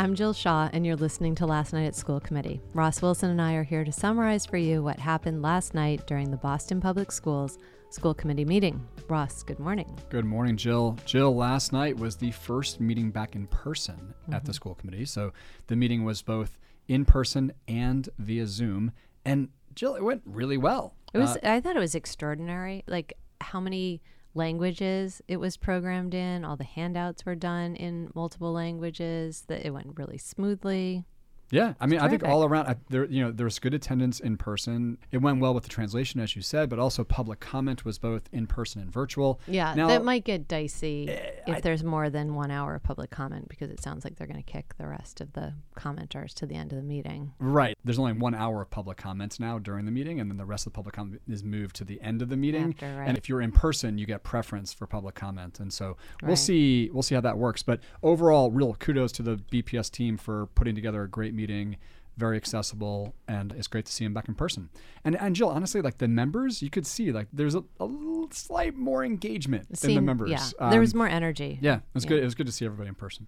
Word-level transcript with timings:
I'm 0.00 0.14
Jill 0.14 0.32
Shah, 0.32 0.70
and 0.72 0.86
you're 0.86 0.96
listening 0.96 1.34
to 1.34 1.46
Last 1.46 1.74
Night 1.74 1.84
at 1.84 1.94
School 1.94 2.20
Committee. 2.20 2.62
Ross 2.72 3.02
Wilson 3.02 3.28
and 3.28 3.42
I 3.42 3.52
are 3.52 3.62
here 3.62 3.84
to 3.84 3.92
summarize 3.92 4.46
for 4.46 4.56
you 4.56 4.82
what 4.82 4.98
happened 4.98 5.42
last 5.42 5.74
night 5.74 6.06
during 6.06 6.30
the 6.30 6.38
Boston 6.38 6.80
Public 6.80 7.12
Schools 7.12 7.58
School 7.90 8.14
Committee 8.14 8.46
meeting. 8.46 8.88
Ross, 9.10 9.42
good 9.42 9.58
morning. 9.58 9.98
Good 10.08 10.24
morning, 10.24 10.56
Jill. 10.56 10.96
Jill, 11.04 11.36
last 11.36 11.74
night 11.74 11.98
was 11.98 12.16
the 12.16 12.30
first 12.30 12.80
meeting 12.80 13.10
back 13.10 13.36
in 13.36 13.46
person 13.48 14.14
mm-hmm. 14.22 14.32
at 14.32 14.46
the 14.46 14.54
school 14.54 14.74
committee. 14.74 15.04
So 15.04 15.34
the 15.66 15.76
meeting 15.76 16.02
was 16.02 16.22
both 16.22 16.56
in 16.88 17.04
person 17.04 17.52
and 17.68 18.08
via 18.18 18.46
Zoom. 18.46 18.92
And 19.26 19.50
Jill, 19.74 19.96
it 19.96 20.02
went 20.02 20.22
really 20.24 20.56
well. 20.56 20.94
It 21.12 21.18
was. 21.18 21.36
Uh, 21.36 21.40
I 21.42 21.60
thought 21.60 21.76
it 21.76 21.80
was 21.80 21.94
extraordinary. 21.94 22.84
Like 22.86 23.12
how 23.42 23.60
many 23.60 24.00
languages 24.34 25.22
it 25.28 25.38
was 25.38 25.56
programmed 25.56 26.14
in. 26.14 26.44
All 26.44 26.56
the 26.56 26.64
handouts 26.64 27.24
were 27.24 27.34
done 27.34 27.76
in 27.76 28.10
multiple 28.14 28.52
languages. 28.52 29.44
That 29.48 29.66
it 29.66 29.70
went 29.70 29.98
really 29.98 30.18
smoothly. 30.18 31.04
Yeah, 31.50 31.74
I 31.80 31.86
mean, 31.86 31.98
I 31.98 32.08
think 32.08 32.24
all 32.24 32.44
around, 32.44 32.66
I, 32.66 32.76
there, 32.88 33.04
you 33.06 33.24
know, 33.24 33.32
there 33.32 33.44
was 33.44 33.58
good 33.58 33.74
attendance 33.74 34.20
in 34.20 34.36
person. 34.36 34.98
It 35.10 35.18
went 35.18 35.40
well 35.40 35.52
with 35.52 35.64
the 35.64 35.68
translation, 35.68 36.20
as 36.20 36.36
you 36.36 36.42
said, 36.42 36.70
but 36.70 36.78
also 36.78 37.02
public 37.02 37.40
comment 37.40 37.84
was 37.84 37.98
both 37.98 38.22
in 38.32 38.46
person 38.46 38.80
and 38.80 38.92
virtual. 38.92 39.40
Yeah, 39.46 39.74
now, 39.74 39.88
that 39.88 40.04
might 40.04 40.24
get 40.24 40.46
dicey 40.46 41.10
uh, 41.10 41.14
if 41.46 41.56
I, 41.56 41.60
there's 41.60 41.82
more 41.82 42.08
than 42.08 42.34
one 42.34 42.50
hour 42.50 42.76
of 42.76 42.82
public 42.82 43.10
comment 43.10 43.48
because 43.48 43.70
it 43.70 43.82
sounds 43.82 44.04
like 44.04 44.16
they're 44.16 44.26
going 44.26 44.42
to 44.42 44.50
kick 44.50 44.74
the 44.78 44.86
rest 44.86 45.20
of 45.20 45.32
the 45.32 45.54
commenters 45.76 46.34
to 46.34 46.46
the 46.46 46.54
end 46.54 46.72
of 46.72 46.76
the 46.76 46.84
meeting. 46.84 47.32
Right. 47.40 47.76
There's 47.84 47.98
only 47.98 48.12
one 48.12 48.34
hour 48.34 48.62
of 48.62 48.70
public 48.70 48.96
comments 48.96 49.40
now 49.40 49.58
during 49.58 49.86
the 49.86 49.92
meeting, 49.92 50.20
and 50.20 50.30
then 50.30 50.36
the 50.36 50.46
rest 50.46 50.66
of 50.66 50.72
the 50.72 50.76
public 50.76 50.94
comment 50.94 51.20
is 51.28 51.42
moved 51.42 51.74
to 51.76 51.84
the 51.84 52.00
end 52.00 52.22
of 52.22 52.28
the 52.28 52.36
meeting. 52.36 52.74
After, 52.74 52.96
right. 52.96 53.08
And 53.08 53.18
if 53.18 53.28
you're 53.28 53.40
in 53.40 53.50
person, 53.50 53.98
you 53.98 54.06
get 54.06 54.22
preference 54.22 54.72
for 54.72 54.86
public 54.86 55.16
comment, 55.16 55.58
and 55.58 55.72
so 55.72 55.96
we'll 56.22 56.30
right. 56.30 56.38
see. 56.38 56.90
We'll 56.92 57.02
see 57.02 57.14
how 57.16 57.20
that 57.22 57.38
works. 57.38 57.62
But 57.62 57.80
overall, 58.02 58.50
real 58.50 58.74
kudos 58.74 59.12
to 59.12 59.22
the 59.22 59.36
BPS 59.36 59.90
team 59.90 60.16
for 60.16 60.46
putting 60.54 60.74
together 60.74 61.02
a 61.02 61.08
great 61.08 61.34
meeting 61.34 61.39
very 62.16 62.36
accessible, 62.36 63.14
and 63.26 63.52
it's 63.52 63.66
great 63.66 63.86
to 63.86 63.92
see 63.92 64.04
him 64.04 64.14
back 64.14 64.28
in 64.28 64.34
person. 64.34 64.68
And 65.04 65.16
and 65.16 65.34
Jill, 65.34 65.48
honestly, 65.48 65.80
like 65.80 65.98
the 65.98 66.08
members, 66.08 66.62
you 66.62 66.70
could 66.70 66.86
see 66.86 67.12
like 67.12 67.28
there's 67.32 67.54
a, 67.54 67.64
a 67.80 67.88
slight 68.30 68.76
more 68.76 69.04
engagement 69.04 69.66
in 69.82 69.94
the 69.94 70.00
members. 70.00 70.30
Yeah, 70.30 70.46
um, 70.58 70.70
there 70.70 70.80
was 70.80 70.94
more 70.94 71.08
energy. 71.08 71.58
Yeah, 71.60 71.76
it 71.76 71.82
was 71.94 72.04
yeah. 72.04 72.10
good. 72.10 72.18
It 72.20 72.24
was 72.24 72.34
good 72.34 72.46
to 72.46 72.52
see 72.52 72.64
everybody 72.64 72.88
in 72.88 72.94
person. 72.94 73.26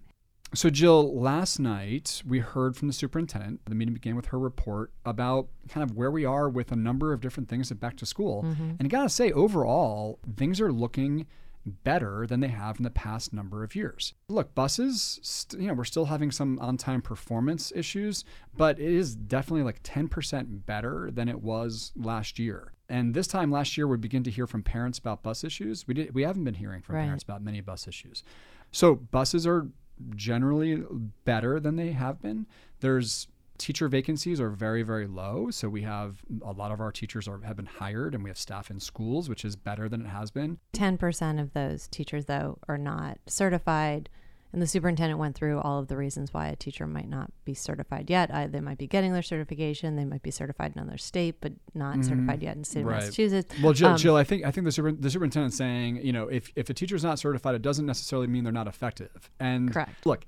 So, 0.55 0.69
Jill, 0.69 1.19
last 1.19 1.59
night 1.59 2.21
we 2.27 2.37
heard 2.39 2.77
from 2.77 2.87
the 2.87 2.93
superintendent. 2.93 3.65
The 3.65 3.73
meeting 3.73 3.95
began 3.95 4.15
with 4.15 4.27
her 4.27 4.37
report 4.37 4.91
about 5.03 5.47
kind 5.67 5.83
of 5.83 5.97
where 5.97 6.11
we 6.11 6.25
are 6.25 6.47
with 6.47 6.71
a 6.71 6.75
number 6.75 7.11
of 7.11 7.21
different 7.21 7.49
things 7.49 7.71
at 7.71 7.79
back 7.79 7.97
to 7.97 8.05
school. 8.05 8.43
Mm-hmm. 8.43 8.69
And 8.77 8.81
I 8.81 8.87
gotta 8.87 9.09
say, 9.09 9.31
overall, 9.31 10.19
things 10.37 10.61
are 10.61 10.71
looking 10.71 11.25
better 11.65 12.27
than 12.27 12.39
they 12.39 12.49
have 12.49 12.77
in 12.77 12.83
the 12.83 12.89
past 12.89 13.33
number 13.33 13.63
of 13.63 13.75
years. 13.75 14.13
Look, 14.27 14.53
buses, 14.53 15.19
st- 15.21 15.61
you 15.61 15.67
know, 15.67 15.73
we're 15.73 15.83
still 15.83 16.05
having 16.05 16.31
some 16.31 16.59
on-time 16.59 17.01
performance 17.01 17.71
issues, 17.75 18.23
but 18.55 18.79
it 18.79 18.91
is 18.91 19.15
definitely 19.15 19.63
like 19.63 19.81
10% 19.83 20.65
better 20.65 21.09
than 21.11 21.29
it 21.29 21.41
was 21.41 21.91
last 21.95 22.39
year. 22.39 22.73
And 22.89 23.13
this 23.13 23.27
time 23.27 23.51
last 23.51 23.77
year, 23.77 23.87
we 23.87 23.97
begin 23.97 24.23
to 24.23 24.31
hear 24.31 24.45
from 24.45 24.61
parents 24.61 24.99
about 24.99 25.23
bus 25.23 25.43
issues. 25.43 25.87
We 25.87 25.93
did, 25.93 26.13
we 26.13 26.23
haven't 26.23 26.43
been 26.43 26.53
hearing 26.53 26.81
from 26.81 26.95
right. 26.95 27.03
parents 27.03 27.23
about 27.23 27.41
many 27.41 27.61
bus 27.61 27.87
issues. 27.87 28.23
So 28.71 28.95
buses 28.95 29.47
are 29.47 29.67
generally 30.15 30.83
better 31.25 31.59
than 31.59 31.75
they 31.75 31.91
have 31.91 32.21
been. 32.21 32.45
There's 32.79 33.27
teacher 33.57 33.87
vacancies 33.87 34.39
are 34.41 34.49
very 34.49 34.83
very 34.83 35.07
low 35.07 35.49
so 35.49 35.69
we 35.69 35.81
have 35.81 36.21
a 36.43 36.51
lot 36.51 36.71
of 36.71 36.79
our 36.81 36.91
teachers 36.91 37.27
are, 37.27 37.39
have 37.41 37.55
been 37.55 37.65
hired 37.65 38.13
and 38.15 38.23
we 38.23 38.29
have 38.29 38.37
staff 38.37 38.69
in 38.71 38.79
schools 38.79 39.29
which 39.29 39.45
is 39.45 39.55
better 39.55 39.87
than 39.87 40.01
it 40.01 40.09
has 40.09 40.31
been 40.31 40.57
10% 40.73 41.41
of 41.41 41.53
those 41.53 41.87
teachers 41.87 42.25
though 42.25 42.57
are 42.67 42.77
not 42.77 43.17
certified 43.27 44.09
and 44.53 44.61
the 44.61 44.67
superintendent 44.67 45.19
went 45.19 45.35
through 45.35 45.59
all 45.61 45.79
of 45.79 45.87
the 45.87 45.97
reasons 45.97 46.31
why 46.31 46.47
a 46.47 46.55
teacher 46.55 46.85
might 46.85 47.09
not 47.09 47.31
be 47.43 47.55
certified 47.55 48.07
yet. 48.11 48.31
I, 48.31 48.45
they 48.45 48.59
might 48.59 48.77
be 48.77 48.85
getting 48.85 49.11
their 49.11 49.23
certification. 49.23 49.95
They 49.95 50.05
might 50.05 50.21
be 50.21 50.29
certified 50.29 50.73
in 50.75 50.81
another 50.81 50.99
state, 50.99 51.37
but 51.41 51.53
not 51.73 51.93
mm-hmm. 51.93 52.03
certified 52.03 52.43
yet 52.43 52.53
in 52.53 52.59
the 52.59 52.65
state 52.65 52.85
right. 52.85 52.97
of 52.97 53.03
Massachusetts. 53.03 53.53
Well, 53.63 53.73
Jill, 53.73 53.89
um, 53.89 53.97
Jill, 53.97 54.15
I 54.15 54.23
think 54.23 54.45
I 54.45 54.51
think 54.51 54.65
the, 54.65 54.71
super, 54.71 54.91
the 54.91 55.09
superintendent's 55.09 55.57
saying, 55.57 56.05
you 56.05 56.13
know, 56.13 56.27
if 56.27 56.51
if 56.55 56.69
a 56.69 56.73
teacher 56.73 56.95
is 56.95 57.03
not 57.03 57.17
certified, 57.17 57.55
it 57.55 57.63
doesn't 57.63 57.87
necessarily 57.87 58.27
mean 58.27 58.43
they're 58.43 58.53
not 58.53 58.67
effective. 58.67 59.31
And 59.39 59.73
correct. 59.73 60.05
look, 60.05 60.23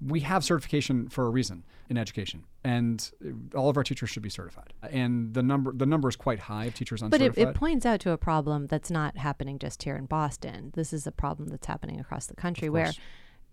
we 0.00 0.20
have 0.20 0.44
certification 0.44 1.08
for 1.08 1.26
a 1.26 1.30
reason 1.30 1.64
in 1.88 1.98
education, 1.98 2.44
and 2.62 3.10
all 3.54 3.68
of 3.68 3.76
our 3.76 3.82
teachers 3.82 4.10
should 4.10 4.22
be 4.22 4.30
certified. 4.30 4.72
And 4.82 5.34
the 5.34 5.42
number 5.42 5.72
the 5.72 5.86
number 5.86 6.08
is 6.08 6.16
quite 6.16 6.38
high 6.40 6.66
of 6.66 6.74
teachers 6.74 7.02
uncertified. 7.02 7.34
But 7.34 7.40
it, 7.40 7.48
it 7.48 7.54
points 7.54 7.84
out 7.84 8.00
to 8.00 8.10
a 8.12 8.18
problem 8.18 8.66
that's 8.68 8.90
not 8.90 9.16
happening 9.16 9.58
just 9.58 9.82
here 9.82 9.96
in 9.96 10.06
Boston. 10.06 10.72
This 10.74 10.92
is 10.92 11.06
a 11.06 11.12
problem 11.12 11.48
that's 11.48 11.66
happening 11.66 12.00
across 12.00 12.26
the 12.26 12.36
country, 12.36 12.68
where, 12.68 12.92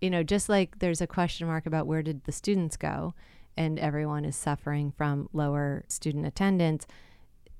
you 0.00 0.10
know, 0.10 0.22
just 0.22 0.48
like 0.48 0.78
there's 0.78 1.00
a 1.00 1.06
question 1.06 1.46
mark 1.46 1.66
about 1.66 1.86
where 1.86 2.02
did 2.02 2.24
the 2.24 2.32
students 2.32 2.76
go, 2.76 3.14
and 3.56 3.78
everyone 3.78 4.24
is 4.24 4.36
suffering 4.36 4.92
from 4.96 5.28
lower 5.32 5.84
student 5.88 6.26
attendance 6.26 6.86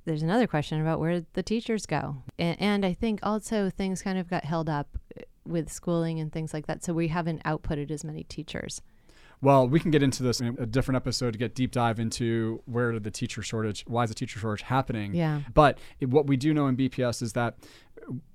there's 0.05 0.23
another 0.25 0.49
question 0.49 0.81
about 0.81 0.99
where 0.99 1.25
the 1.35 1.45
teachers 1.45 1.87
go. 1.87 2.25
And, 2.37 2.61
and, 2.61 2.85
I 2.85 2.93
think 2.93 3.21
also 3.23 3.71
things 3.71 4.03
kind 4.03 4.19
of 4.19 4.29
got 4.29 4.45
held 4.45 4.69
up 4.69 4.99
with 5.47 5.71
schooling 5.73 6.21
and 6.21 6.33
things 6.33 6.55
like 6.55 6.67
that. 6.67 6.85
So 6.85 6.93
we 6.93 7.09
haven't 7.09 7.43
outputted 7.45 7.91
as 7.91 8.05
many 8.05 8.25
teachers. 8.25 8.81
Well, 9.41 9.69
we 9.69 9.81
can 9.81 9.91
get 9.91 10.05
into 10.05 10.23
this 10.23 10.41
in 10.41 10.57
a 10.61 10.67
different 10.67 10.97
episode 10.97 11.33
to 11.33 11.39
get 11.39 11.55
deep 11.55 11.73
dive 11.73 11.99
into 11.99 12.63
where 12.67 12.93
did 12.93 13.03
the 13.03 13.11
teacher 13.11 13.43
shortage, 13.43 13.85
why 13.89 14.05
is 14.05 14.11
the 14.11 14.15
teacher 14.15 14.39
shortage 14.39 14.63
happening? 14.63 15.15
Yeah. 15.15 15.41
But 15.53 15.79
what 16.01 16.29
we 16.29 16.37
do 16.37 16.55
know 16.55 16.69
in 16.69 16.77
BPS 16.77 17.23
is 17.23 17.33
that 17.33 17.57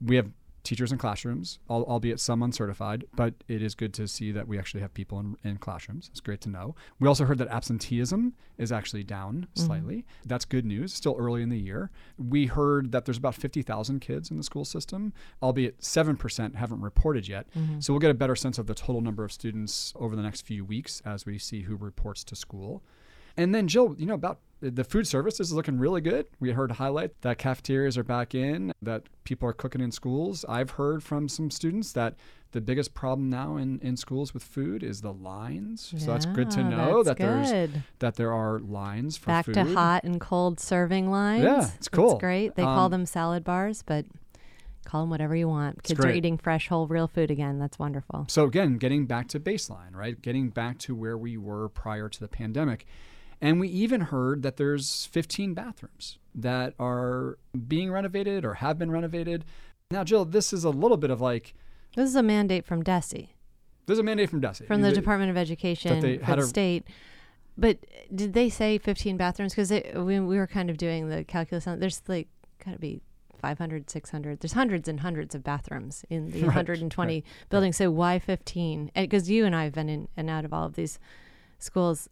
we 0.02 0.18
have 0.18 0.30
teachers 0.68 0.92
in 0.92 0.98
classrooms, 0.98 1.60
albeit 1.70 2.20
some 2.20 2.44
uncertified, 2.44 3.06
but 3.16 3.34
it 3.48 3.62
is 3.62 3.74
good 3.74 3.94
to 3.94 4.06
see 4.06 4.34
that 4.34 4.50
we 4.50 4.60
actually 4.60 4.82
have 4.82 4.94
people 4.94 5.18
in, 5.18 5.38
in 5.46 5.58
classrooms. 5.58 6.10
It's 6.12 6.20
great 6.20 6.42
to 6.42 6.50
know. 6.50 6.76
We 7.00 7.08
also 7.08 7.24
heard 7.24 7.38
that 7.38 7.48
absenteeism 7.48 8.34
is 8.58 8.70
actually 8.70 9.04
down 9.04 9.48
mm-hmm. 9.56 9.66
slightly. 9.66 9.96
Mm-hmm. 9.98 10.28
That's 10.28 10.44
good 10.44 10.66
news, 10.66 10.94
still 10.94 11.16
early 11.18 11.42
in 11.42 11.48
the 11.48 11.58
year. 11.58 11.90
We 12.18 12.48
heard 12.48 12.92
that 12.92 13.06
there's 13.06 13.18
about 13.18 13.36
50,000 13.36 14.02
kids 14.02 14.30
in 14.30 14.36
the 14.36 14.44
school 14.44 14.66
system, 14.66 15.14
albeit 15.42 15.80
7% 15.80 16.56
haven't 16.56 16.82
reported 16.82 17.30
yet. 17.30 17.48
Mm-hmm. 17.58 17.80
So 17.80 17.94
we'll 17.94 18.02
get 18.02 18.12
a 18.12 18.16
better 18.16 18.36
sense 18.36 18.58
of 18.58 18.68
the 18.68 18.76
total 18.76 19.02
number 19.02 19.24
of 19.24 19.32
students 19.32 19.94
over 19.96 20.18
the 20.18 20.22
next 20.22 20.42
few 20.42 20.66
weeks 20.66 21.02
as 21.06 21.26
we 21.26 21.38
see 21.38 21.62
who 21.62 21.78
reports 21.78 22.26
to 22.26 22.36
school. 22.36 22.84
And 23.38 23.56
then, 23.56 23.70
Jill, 23.70 23.96
you 23.98 24.06
know, 24.06 24.16
about 24.16 24.40
the 24.60 24.84
food 24.84 25.08
service 25.08 25.40
is 25.40 25.52
looking 25.54 25.78
really 25.78 26.02
good. 26.02 26.26
We 26.40 26.52
heard 26.52 26.72
highlight 26.74 27.22
that 27.22 27.38
cafeterias 27.38 27.98
are 27.98 28.04
back 28.04 28.34
in, 28.34 28.74
that 28.82 29.04
people 29.24 29.48
are 29.48 29.54
cooking 29.54 29.82
in 29.82 29.92
schools. 29.92 30.46
I've 30.50 30.72
heard 30.72 31.04
from 31.04 31.30
some 31.30 31.52
students 31.52 31.92
that 31.94 32.16
the 32.54 32.62
biggest 32.62 32.94
problem 32.94 33.30
now 33.30 33.58
in, 33.58 33.80
in 33.80 33.98
schools 33.98 34.34
with 34.34 34.44
food 34.44 34.82
is 34.82 35.02
the 35.02 35.14
lines. 35.14 35.92
Yeah, 35.94 36.00
so 36.00 36.06
that's 36.12 36.26
good 36.26 36.50
to 36.52 36.64
know 36.64 37.04
that 37.04 37.18
good. 37.18 37.28
there's 37.28 37.72
that 38.00 38.16
there 38.16 38.34
are 38.34 38.60
lines 38.60 39.18
for 39.18 39.28
back 39.28 39.46
food. 39.46 39.54
to 39.56 39.64
hot 39.66 40.04
and 40.04 40.20
cold 40.20 40.60
serving 40.60 41.12
lines. 41.12 41.44
Yeah, 41.44 41.70
it's 41.76 41.88
cool. 41.88 42.14
It's 42.14 42.22
great. 42.22 42.56
They 42.56 42.64
um, 42.64 42.74
call 42.74 42.90
them 42.90 43.06
salad 43.06 43.44
bars, 43.44 43.84
but 43.86 44.06
call 44.86 45.02
them 45.02 45.10
whatever 45.10 45.36
you 45.36 45.48
want. 45.48 45.84
Kids 45.84 46.00
are 46.00 46.10
eating 46.10 46.38
fresh, 46.38 46.70
whole, 46.70 46.88
real 46.88 47.08
food 47.08 47.30
again. 47.30 47.60
That's 47.60 47.78
wonderful. 47.78 48.26
So 48.30 48.46
again, 48.46 48.78
getting 48.78 49.06
back 49.06 49.28
to 49.30 49.40
baseline, 49.40 49.94
right? 49.94 50.20
Getting 50.22 50.50
back 50.50 50.80
to 50.80 50.96
where 50.96 51.18
we 51.18 51.38
were 51.38 51.70
prior 51.70 52.08
to 52.10 52.20
the 52.20 52.30
pandemic. 52.30 52.88
And 53.42 53.60
we 53.60 53.68
even 53.70 54.02
heard 54.02 54.42
that 54.44 54.58
there's 54.58 55.06
15 55.06 55.54
bathrooms 55.54 56.18
that 56.34 56.74
are 56.80 57.38
being 57.68 57.92
renovated 57.92 58.44
or 58.44 58.56
have 58.56 58.78
been 58.80 58.92
renovated. 58.92 59.46
Now, 59.92 60.04
Jill, 60.04 60.26
this 60.26 60.52
is 60.54 60.64
a 60.64 60.70
little 60.70 60.98
bit 60.98 61.12
of 61.12 61.22
like. 61.22 61.54
This 61.96 62.10
is 62.10 62.16
a 62.16 62.24
mandate 62.24 62.66
from 62.66 62.84
DESE. 62.84 63.28
There's 63.86 64.00
a 64.00 64.04
mandate 64.04 64.30
from 64.30 64.42
DESE. 64.42 64.64
From 64.68 64.82
the 64.82 64.90
they, 64.90 64.96
Department 64.96 65.32
of 65.32 65.38
Education 65.38 66.20
for 66.20 66.36
the 66.36 66.44
state. 66.44 66.86
But 67.58 67.78
did 68.14 68.34
they 68.34 68.50
say 68.50 68.78
15 68.78 69.18
bathrooms? 69.18 69.54
Because 69.54 69.72
we, 69.72 70.20
we 70.20 70.38
were 70.38 70.48
kind 70.48 70.70
of 70.70 70.78
doing 70.78 71.10
the 71.10 71.24
calculus 71.24 71.68
on 71.68 71.80
There's 71.80 72.02
like, 72.08 72.28
got 72.64 72.74
to 72.74 72.80
be 72.80 73.02
500, 73.40 73.90
600. 73.90 74.40
There's 74.40 74.54
hundreds 74.54 74.88
and 74.88 75.00
hundreds 75.00 75.34
of 75.34 75.44
bathrooms 75.44 76.06
in 76.10 76.32
the 76.32 76.40
right, 76.42 76.48
120 76.48 77.14
right, 77.14 77.24
buildings. 77.50 77.80
Right. 77.80 77.86
So 77.86 77.92
why 77.92 78.20
15? 78.20 78.92
Because 78.96 79.30
you 79.30 79.46
and 79.46 79.56
I 79.56 79.64
have 79.64 79.74
been 79.74 79.90
in 79.90 80.08
and 80.18 80.30
out 80.30 80.46
of 80.46 80.54
all 80.54 80.66
of 80.66 80.74
these 80.74 81.00
schools 81.60 82.10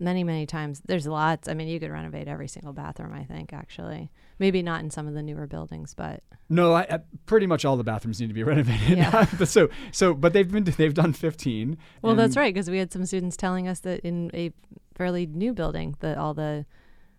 many 0.00 0.24
many 0.24 0.46
times. 0.46 0.80
There's 0.84 1.06
lots. 1.06 1.48
I 1.48 1.54
mean 1.54 1.68
you 1.68 1.78
could 1.78 1.90
renovate 1.90 2.26
every 2.26 2.48
single 2.48 2.72
bathroom 2.72 3.12
i 3.12 3.24
think 3.24 3.52
actually. 3.52 4.10
Maybe 4.38 4.62
not 4.62 4.80
in 4.80 4.90
some 4.90 5.06
of 5.06 5.14
the 5.14 5.22
newer 5.22 5.46
buildings 5.46 5.94
but 5.94 6.22
no 6.48 6.72
I, 6.72 6.82
I, 6.82 6.98
pretty 7.26 7.46
much 7.46 7.64
all 7.64 7.76
the 7.76 7.84
bathrooms 7.84 8.20
need 8.20 8.28
to 8.28 8.34
be 8.34 8.42
renovated. 8.44 8.98
Yeah. 8.98 9.24
so 9.44 9.68
so 9.92 10.14
but 10.14 10.32
they've 10.32 10.50
been 10.50 10.64
they've 10.64 10.94
done 10.94 11.12
15 11.12 11.78
well 12.02 12.14
that's 12.14 12.36
right 12.36 12.52
because 12.52 12.70
we 12.70 12.78
had 12.78 12.92
some 12.92 13.06
students 13.06 13.36
telling 13.36 13.68
us 13.68 13.80
that 13.80 14.00
in 14.00 14.30
a 14.34 14.52
fairly 14.94 15.26
new 15.26 15.52
building 15.52 15.96
that 16.00 16.18
all 16.18 16.34
the 16.34 16.66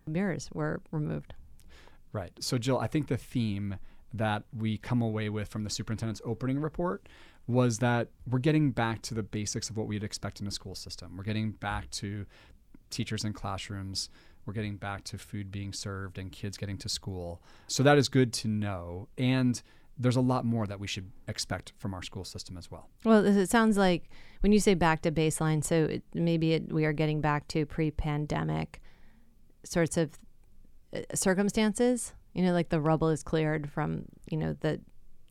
mirrors 0.06 0.50
were 0.52 0.82
removed. 0.90 1.34
Right. 2.12 2.32
So 2.40 2.58
jill 2.58 2.78
i 2.78 2.86
think 2.86 3.08
the 3.08 3.16
theme 3.16 3.76
that 4.14 4.42
we 4.54 4.76
come 4.76 5.00
away 5.00 5.30
with 5.30 5.48
from 5.48 5.64
the 5.64 5.70
superintendent's 5.70 6.20
opening 6.24 6.60
report 6.60 7.08
was 7.46 7.78
that 7.78 8.08
we're 8.28 8.38
getting 8.38 8.70
back 8.70 9.02
to 9.02 9.14
the 9.14 9.22
basics 9.22 9.68
of 9.68 9.76
what 9.76 9.86
we'd 9.86 10.04
expect 10.04 10.40
in 10.40 10.46
a 10.46 10.50
school 10.50 10.74
system. 10.74 11.16
We're 11.16 11.24
getting 11.24 11.52
back 11.52 11.90
to 11.92 12.26
teachers 12.92 13.24
in 13.24 13.32
classrooms. 13.32 14.08
We're 14.46 14.52
getting 14.52 14.76
back 14.76 15.04
to 15.04 15.18
food 15.18 15.50
being 15.50 15.72
served 15.72 16.18
and 16.18 16.30
kids 16.30 16.56
getting 16.56 16.78
to 16.78 16.88
school. 16.88 17.42
So 17.66 17.82
that 17.82 17.98
is 17.98 18.08
good 18.08 18.32
to 18.34 18.48
know. 18.48 19.08
And 19.16 19.60
there's 19.98 20.16
a 20.16 20.20
lot 20.20 20.44
more 20.44 20.66
that 20.66 20.80
we 20.80 20.86
should 20.86 21.10
expect 21.28 21.72
from 21.78 21.94
our 21.94 22.02
school 22.02 22.24
system 22.24 22.56
as 22.56 22.70
well. 22.70 22.88
Well, 23.04 23.24
it 23.24 23.50
sounds 23.50 23.76
like 23.76 24.08
when 24.40 24.52
you 24.52 24.60
say 24.60 24.74
back 24.74 25.02
to 25.02 25.12
baseline, 25.12 25.62
so 25.62 25.84
it, 25.84 26.02
maybe 26.14 26.54
it, 26.54 26.72
we 26.72 26.84
are 26.84 26.92
getting 26.92 27.20
back 27.20 27.46
to 27.48 27.66
pre-pandemic 27.66 28.80
sorts 29.64 29.96
of 29.96 30.18
uh, 30.94 31.00
circumstances. 31.14 32.14
You 32.32 32.42
know, 32.42 32.52
like 32.52 32.70
the 32.70 32.80
rubble 32.80 33.10
is 33.10 33.22
cleared 33.22 33.70
from 33.70 34.06
you 34.30 34.38
know 34.38 34.56
the 34.60 34.80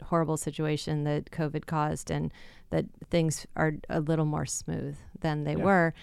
horrible 0.04 0.38
situation 0.38 1.04
that 1.04 1.32
COVID 1.32 1.66
caused, 1.66 2.12
and 2.12 2.32
that 2.70 2.86
things 3.10 3.46
are 3.56 3.74
a 3.90 4.00
little 4.00 4.26
more 4.26 4.46
smooth 4.46 4.98
than 5.20 5.44
they 5.44 5.56
yeah. 5.56 5.64
were. 5.64 5.94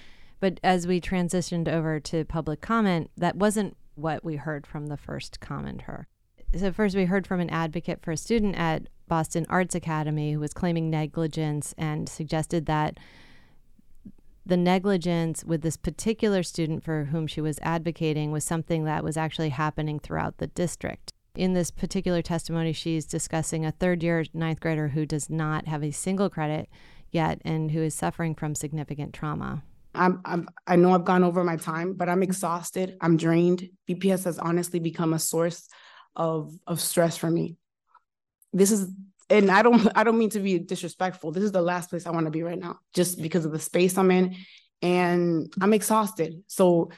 But 0.41 0.61
as 0.63 0.87
we 0.87 1.01
transitioned 1.01 1.69
over 1.69 1.99
to 2.01 2.25
public 2.25 2.61
comment, 2.61 3.11
that 3.17 3.37
wasn't 3.37 3.77
what 3.95 4.25
we 4.25 4.37
heard 4.37 4.67
from 4.67 4.87
the 4.87 4.97
first 4.97 5.41
commenter. 5.41 6.05
So, 6.57 6.73
first, 6.73 6.97
we 6.97 7.05
heard 7.05 7.27
from 7.27 7.41
an 7.41 7.51
advocate 7.51 8.01
for 8.03 8.13
a 8.13 8.17
student 8.17 8.57
at 8.57 8.89
Boston 9.09 9.45
Arts 9.49 9.75
Academy 9.75 10.33
who 10.33 10.41
was 10.41 10.55
claiming 10.55 10.89
negligence 10.89 11.75
and 11.77 12.09
suggested 12.09 12.67
that 12.67 12.99
the 14.47 14.57
negligence 14.57 15.45
with 15.45 15.61
this 15.61 15.77
particular 15.77 16.43
student 16.43 16.83
for 16.83 17.07
whom 17.07 17.27
she 17.27 17.41
was 17.41 17.59
advocating 17.61 18.33
was 18.33 18.45
something 18.45 18.85
that 18.85 19.05
was 19.05 19.17
actually 19.17 19.51
happening 19.51 19.99
throughout 19.99 20.39
the 20.39 20.47
district. 20.47 21.13
In 21.35 21.53
this 21.53 21.71
particular 21.71 22.23
testimony, 22.23 22.73
she's 22.73 23.05
discussing 23.05 23.67
a 23.67 23.73
third 23.73 24.03
year 24.03 24.25
ninth 24.33 24.61
grader 24.61 24.89
who 24.89 25.05
does 25.05 25.29
not 25.29 25.69
have 25.69 25.85
a 25.85 25.91
single 25.91 26.31
credit 26.31 26.69
yet 27.11 27.43
and 27.45 27.73
who 27.73 27.83
is 27.83 27.95
suffering 27.95 28.35
from 28.35 28.55
significant 28.55 29.13
trauma. 29.13 29.63
I'm, 29.95 30.21
I'm 30.25 30.49
I 30.67 30.77
know 30.77 30.95
I've 30.95 31.05
gone 31.05 31.25
over 31.25 31.43
my 31.45 31.57
time, 31.57 31.95
but 31.95 32.09
I'm 32.09 32.17
mm-hmm. 32.17 32.25
exhausted. 32.25 32.97
I'm 33.01 33.17
drained. 33.17 33.69
BPS 33.89 34.25
has 34.25 34.39
honestly 34.39 34.81
become 34.81 35.13
a 35.13 35.19
source 35.19 35.69
of 36.15 36.53
of 36.67 36.81
stress 36.81 37.17
for 37.17 37.31
me. 37.31 37.57
This 38.53 38.71
is 38.71 38.91
and 39.31 39.51
I 39.51 39.63
don't 39.63 39.89
I 39.97 40.05
don't 40.05 40.19
mean 40.19 40.31
to 40.31 40.41
be 40.41 40.59
disrespectful. 40.59 41.33
This 41.33 41.45
is 41.45 41.53
the 41.53 41.63
last 41.63 41.91
place 41.91 42.07
I 42.07 42.11
want 42.11 42.27
to 42.27 42.31
be 42.31 42.43
right 42.43 42.59
now, 42.59 42.79
just 42.95 43.21
because 43.21 43.45
of 43.45 43.53
the 43.53 43.59
space 43.59 43.97
I'm 43.99 44.11
in, 44.11 44.37
and 44.83 45.53
I'm 45.61 45.73
exhausted. 45.73 46.43
So 46.47 46.91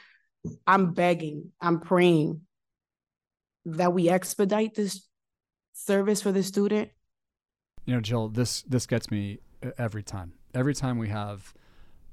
I'm 0.66 0.92
begging, 0.92 1.52
I'm 1.60 1.80
praying 1.80 2.42
that 3.66 3.92
we 3.92 4.08
expedite 4.08 4.74
this 4.74 5.06
service 5.72 6.22
for 6.22 6.32
the 6.32 6.42
student. 6.42 6.90
You 7.84 7.94
know, 7.94 8.00
Jill, 8.00 8.28
this 8.28 8.62
this 8.62 8.86
gets 8.86 9.10
me 9.10 9.38
uh, 9.64 9.70
every 9.78 10.02
time. 10.02 10.32
Every 10.54 10.74
time 10.74 10.98
we 10.98 11.08
have 11.08 11.54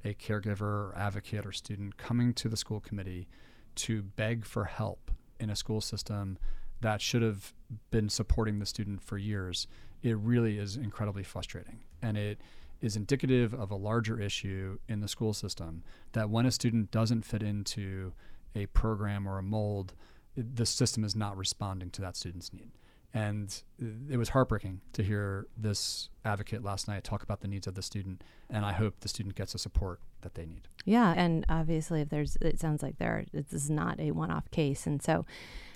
a 0.07 0.13
caregiver 0.13 0.62
or 0.62 0.94
advocate 0.95 1.45
or 1.45 1.51
student 1.51 1.98
coming 1.98 2.33
to 2.33 2.48
the 2.48 2.57
school 2.57 2.80
committee 2.80 3.27
to 3.75 4.01
beg 4.01 4.45
for 4.45 4.65
help 4.65 5.12
in 5.39 5.50
a 5.50 5.56
school 5.56 5.81
system 5.81 6.38
that 6.81 7.01
should 7.01 7.21
have 7.21 7.54
been 7.92 8.09
supporting 8.09 8.59
the 8.59 8.65
student 8.65 9.04
for 9.04 9.18
years, 9.18 9.68
it 10.04 10.18
really 10.18 10.57
is 10.57 10.75
incredibly 10.75 11.24
frustrating. 11.24 11.80
And 12.01 12.18
it 12.18 12.39
is 12.81 12.95
indicative 12.95 13.54
of 13.54 13.71
a 13.71 13.75
larger 13.75 14.19
issue 14.19 14.77
in 14.88 15.00
the 15.00 15.07
school 15.07 15.33
system 15.33 15.83
that 16.13 16.30
when 16.30 16.45
a 16.45 16.51
student 16.51 16.92
doesn't 16.92 17.25
fit 17.25 17.42
into 17.42 18.13
a 18.56 18.68
program 18.68 19.27
or 19.27 19.39
a 19.39 19.44
mold, 19.44 19.94
the 20.36 20.65
system 20.65 21.04
is 21.04 21.15
not 21.15 21.36
responding 21.36 21.89
to 21.92 22.01
that 22.01 22.15
student's 22.15 22.54
need. 22.54 22.71
And 23.13 23.62
it 24.09 24.18
was 24.18 24.30
heartbreaking 24.30 24.81
to 24.94 25.01
hear 25.01 25.48
this 25.57 26.09
advocate 26.25 26.63
last 26.63 26.88
night 26.88 27.04
talk 27.04 27.24
about 27.24 27.42
the 27.42 27.48
needs 27.48 27.65
of 27.65 27.75
the 27.75 27.81
student. 27.81 28.24
And 28.50 28.65
I 28.65 28.74
hope 28.74 29.00
the 29.00 29.07
student 29.07 29.36
gets 29.36 29.54
the 29.54 29.59
support 29.59 30.01
that 30.21 30.36
they 30.36 30.45
need. 30.45 30.68
Yeah. 30.86 31.13
And 31.15 31.45
obviously, 31.50 32.01
if 32.01 32.09
there's, 32.09 32.38
it 32.42 32.59
sounds 32.59 32.83
like 32.83 32.98
there, 32.98 33.25
this 33.33 33.54
is 33.54 33.69
not 33.69 34.00
a 34.00 34.12
one 34.12 34.30
off 34.30 34.51
case. 34.51 34.86
And 34.86 35.01
so 35.01 35.25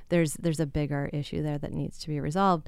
there's, 0.10 0.34
there's 0.34 0.60
a 0.60 0.66
bigger 0.66 1.10
issue 1.14 1.42
there 1.42 1.58
that 1.58 1.74
needs 1.74 1.98
to 2.00 2.08
be 2.10 2.20
resolved. 2.20 2.68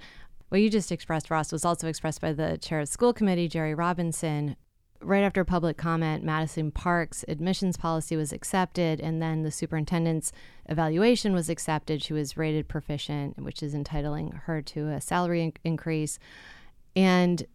What 0.50 0.62
you 0.62 0.70
just 0.70 0.92
expressed, 0.92 1.30
Ross, 1.30 1.52
was 1.52 1.66
also 1.66 1.88
expressed 1.88 2.22
by 2.22 2.32
the 2.32 2.58
chair 2.58 2.80
of 2.80 2.88
school 2.88 3.14
committee, 3.14 3.50
Jeri 3.50 3.78
Robinson, 3.78 4.56
right 5.04 5.24
after 5.24 5.44
public 5.44 5.78
comment, 5.78 6.24
Madison 6.24 6.72
Park's 6.72 7.24
admissions 7.28 7.78
policy 7.78 8.16
was 8.16 8.32
accepted, 8.34 9.00
and 9.00 9.22
then 9.22 9.44
the 9.44 9.52
superintendent's 9.52 10.32
evaluation 10.68 11.34
was 11.34 11.50
accepted. 11.50 12.04
She 12.04 12.14
was 12.14 12.38
rated 12.38 12.68
proficient, 12.68 13.42
which 13.42 13.62
is 13.62 13.74
entitling 13.74 14.32
her 14.46 14.62
to 14.62 14.90
a 14.90 15.02
salary 15.02 15.44
in- 15.44 15.54
increase. 15.64 16.20
And 16.96 17.46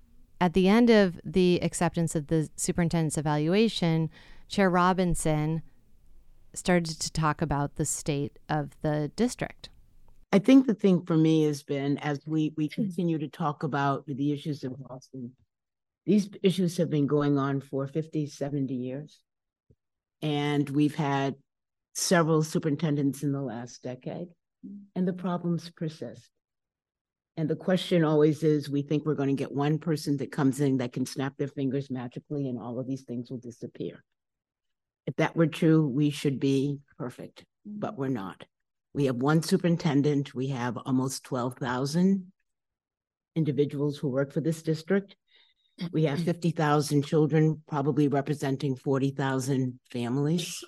at 0.41 0.55
the 0.55 0.69
end 0.69 0.91
of 0.91 1.21
the 1.25 1.59
acceptance 1.63 2.15
of 2.15 2.29
the 2.29 2.49
superintendent's 2.57 3.19
evaluation, 3.19 4.11
Chair 4.49 4.71
Robinson 4.71 5.63
started 6.55 7.01
to 7.01 7.13
talk 7.13 7.43
about 7.43 7.77
the 7.77 7.85
state 7.85 8.39
of 8.49 8.71
the 8.83 9.11
district. 9.17 9.69
I 10.33 10.39
think 10.39 10.67
the 10.67 10.75
thing 10.75 11.05
for 11.07 11.17
me 11.17 11.45
has 11.45 11.63
been 11.63 11.99
as 11.99 12.21
we 12.27 12.53
we 12.57 12.69
continue 12.69 13.19
to 13.19 13.29
talk 13.29 13.63
about 13.63 14.05
the 14.07 14.33
issues 14.33 14.63
in 14.63 14.75
Boston 14.75 15.33
these 16.09 16.31
issues 16.43 16.79
have 16.79 16.89
been 16.89 17.07
going 17.07 17.37
on 17.37 17.61
for 17.61 17.87
50, 17.87 18.29
70 18.29 18.73
years. 18.73 19.21
And 20.23 20.69
we've 20.71 20.95
had 20.95 21.35
several 21.95 22.43
superintendents 22.43 23.23
in 23.23 23.31
the 23.31 23.43
last 23.43 23.83
decade, 23.83 24.29
and 24.97 25.07
the 25.07 25.13
problems 25.13 25.71
persist. 25.77 26.31
And 27.37 27.47
the 27.47 27.57
question 27.57 28.05
always 28.05 28.43
is 28.43 28.71
we 28.71 28.81
think 28.81 29.05
we're 29.05 29.17
going 29.17 29.29
to 29.29 29.35
get 29.35 29.53
one 29.53 29.79
person 29.79 30.17
that 30.17 30.33
comes 30.33 30.61
in 30.61 30.79
that 30.79 30.95
can 30.95 31.05
snap 31.05 31.35
their 31.37 31.47
fingers 31.47 31.91
magically 31.91 32.49
and 32.49 32.59
all 32.59 32.79
of 32.81 32.87
these 32.87 33.03
things 33.03 33.31
will 33.31 33.37
disappear. 33.37 34.03
If 35.07 35.17
that 35.17 35.37
were 35.37 35.47
true, 35.47 35.87
we 35.87 36.09
should 36.09 36.41
be 36.41 36.79
perfect, 36.97 37.45
but 37.67 37.99
we're 37.99 38.09
not. 38.09 38.45
We 38.95 39.05
have 39.05 39.17
one 39.17 39.43
superintendent, 39.43 40.35
we 40.35 40.49
have 40.49 40.79
almost 40.79 41.25
12,000 41.25 42.33
individuals 43.37 43.99
who 43.99 44.09
work 44.09 44.33
for 44.33 44.41
this 44.41 44.63
district. 44.63 45.15
We 45.93 46.05
have 46.05 46.19
mm. 46.19 46.25
50,000 46.25 47.05
children, 47.05 47.63
probably 47.69 48.09
representing 48.09 48.77
40,000 48.77 49.79
families. 49.91 50.63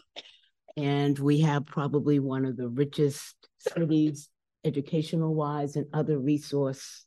And 0.76 1.18
we 1.18 1.40
have 1.40 1.66
probably 1.66 2.18
one 2.18 2.44
of 2.44 2.56
the 2.56 2.68
richest 2.68 3.34
cities, 3.58 4.28
educational 4.64 5.34
wise 5.34 5.76
and 5.76 5.86
other 5.92 6.18
resource 6.18 7.06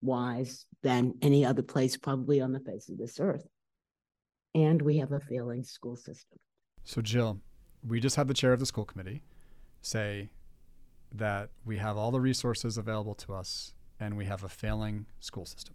wise, 0.00 0.66
than 0.82 1.14
any 1.22 1.44
other 1.44 1.62
place 1.62 1.96
probably 1.96 2.40
on 2.40 2.52
the 2.52 2.60
face 2.60 2.88
of 2.88 2.98
this 2.98 3.18
earth. 3.20 3.46
And 4.54 4.80
we 4.82 4.98
have 4.98 5.12
a 5.12 5.20
failing 5.20 5.64
school 5.64 5.96
system. 5.96 6.38
So, 6.84 7.00
Jill, 7.00 7.40
we 7.86 8.00
just 8.00 8.16
had 8.16 8.28
the 8.28 8.34
chair 8.34 8.52
of 8.52 8.60
the 8.60 8.66
school 8.66 8.84
committee 8.84 9.22
say 9.82 10.30
that 11.12 11.50
we 11.64 11.76
have 11.78 11.96
all 11.96 12.10
the 12.10 12.20
resources 12.20 12.76
available 12.76 13.14
to 13.14 13.34
us 13.34 13.74
and 14.00 14.16
we 14.16 14.24
have 14.24 14.44
a 14.44 14.48
failing 14.48 15.06
school 15.20 15.44
system. 15.44 15.74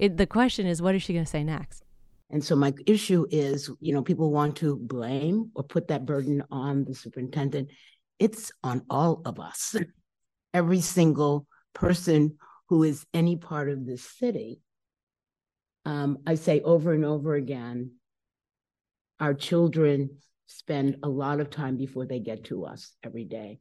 It, 0.00 0.16
the 0.16 0.26
question 0.26 0.66
is, 0.66 0.80
what 0.80 0.94
is 0.94 1.02
she 1.02 1.12
going 1.12 1.26
to 1.26 1.30
say 1.30 1.44
next? 1.44 1.84
And 2.30 2.42
so 2.42 2.56
my 2.56 2.72
issue 2.86 3.26
is, 3.30 3.70
you 3.80 3.92
know, 3.92 4.02
people 4.02 4.30
want 4.30 4.56
to 4.56 4.76
blame 4.76 5.50
or 5.54 5.62
put 5.62 5.88
that 5.88 6.06
burden 6.06 6.42
on 6.50 6.84
the 6.84 6.94
superintendent. 6.94 7.68
It's 8.18 8.50
on 8.64 8.82
all 8.88 9.20
of 9.26 9.38
us. 9.38 9.76
Every 10.54 10.80
single 10.80 11.46
person 11.74 12.38
who 12.70 12.82
is 12.82 13.04
any 13.12 13.36
part 13.36 13.68
of 13.68 13.84
this 13.84 14.02
city. 14.02 14.60
Um, 15.84 16.18
I 16.26 16.36
say 16.36 16.60
over 16.62 16.94
and 16.94 17.04
over 17.04 17.34
again, 17.34 17.92
our 19.18 19.34
children 19.34 20.16
spend 20.46 20.96
a 21.02 21.08
lot 21.08 21.40
of 21.40 21.50
time 21.50 21.76
before 21.76 22.06
they 22.06 22.20
get 22.20 22.44
to 22.44 22.64
us 22.64 22.92
every 23.04 23.24
day. 23.24 23.58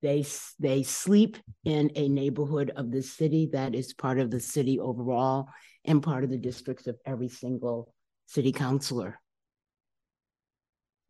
They 0.00 0.24
they 0.60 0.84
sleep 0.84 1.36
in 1.64 1.90
a 1.96 2.08
neighborhood 2.08 2.72
of 2.76 2.90
the 2.90 3.02
city 3.02 3.50
that 3.52 3.74
is 3.74 3.94
part 3.94 4.18
of 4.18 4.30
the 4.30 4.40
city 4.40 4.78
overall 4.78 5.48
and 5.84 6.02
part 6.02 6.24
of 6.24 6.30
the 6.30 6.38
districts 6.38 6.86
of 6.86 6.96
every 7.04 7.28
single 7.28 7.92
city 8.26 8.52
councilor. 8.52 9.18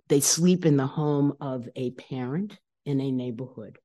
They 0.09 0.21
sleep 0.21 0.65
in 0.65 0.79
the 0.79 0.87
home 0.87 1.35
of 1.41 1.69
a 1.77 1.91
parent 1.91 2.59
in 2.87 3.01
a 3.01 3.11
neighborhood. 3.11 3.79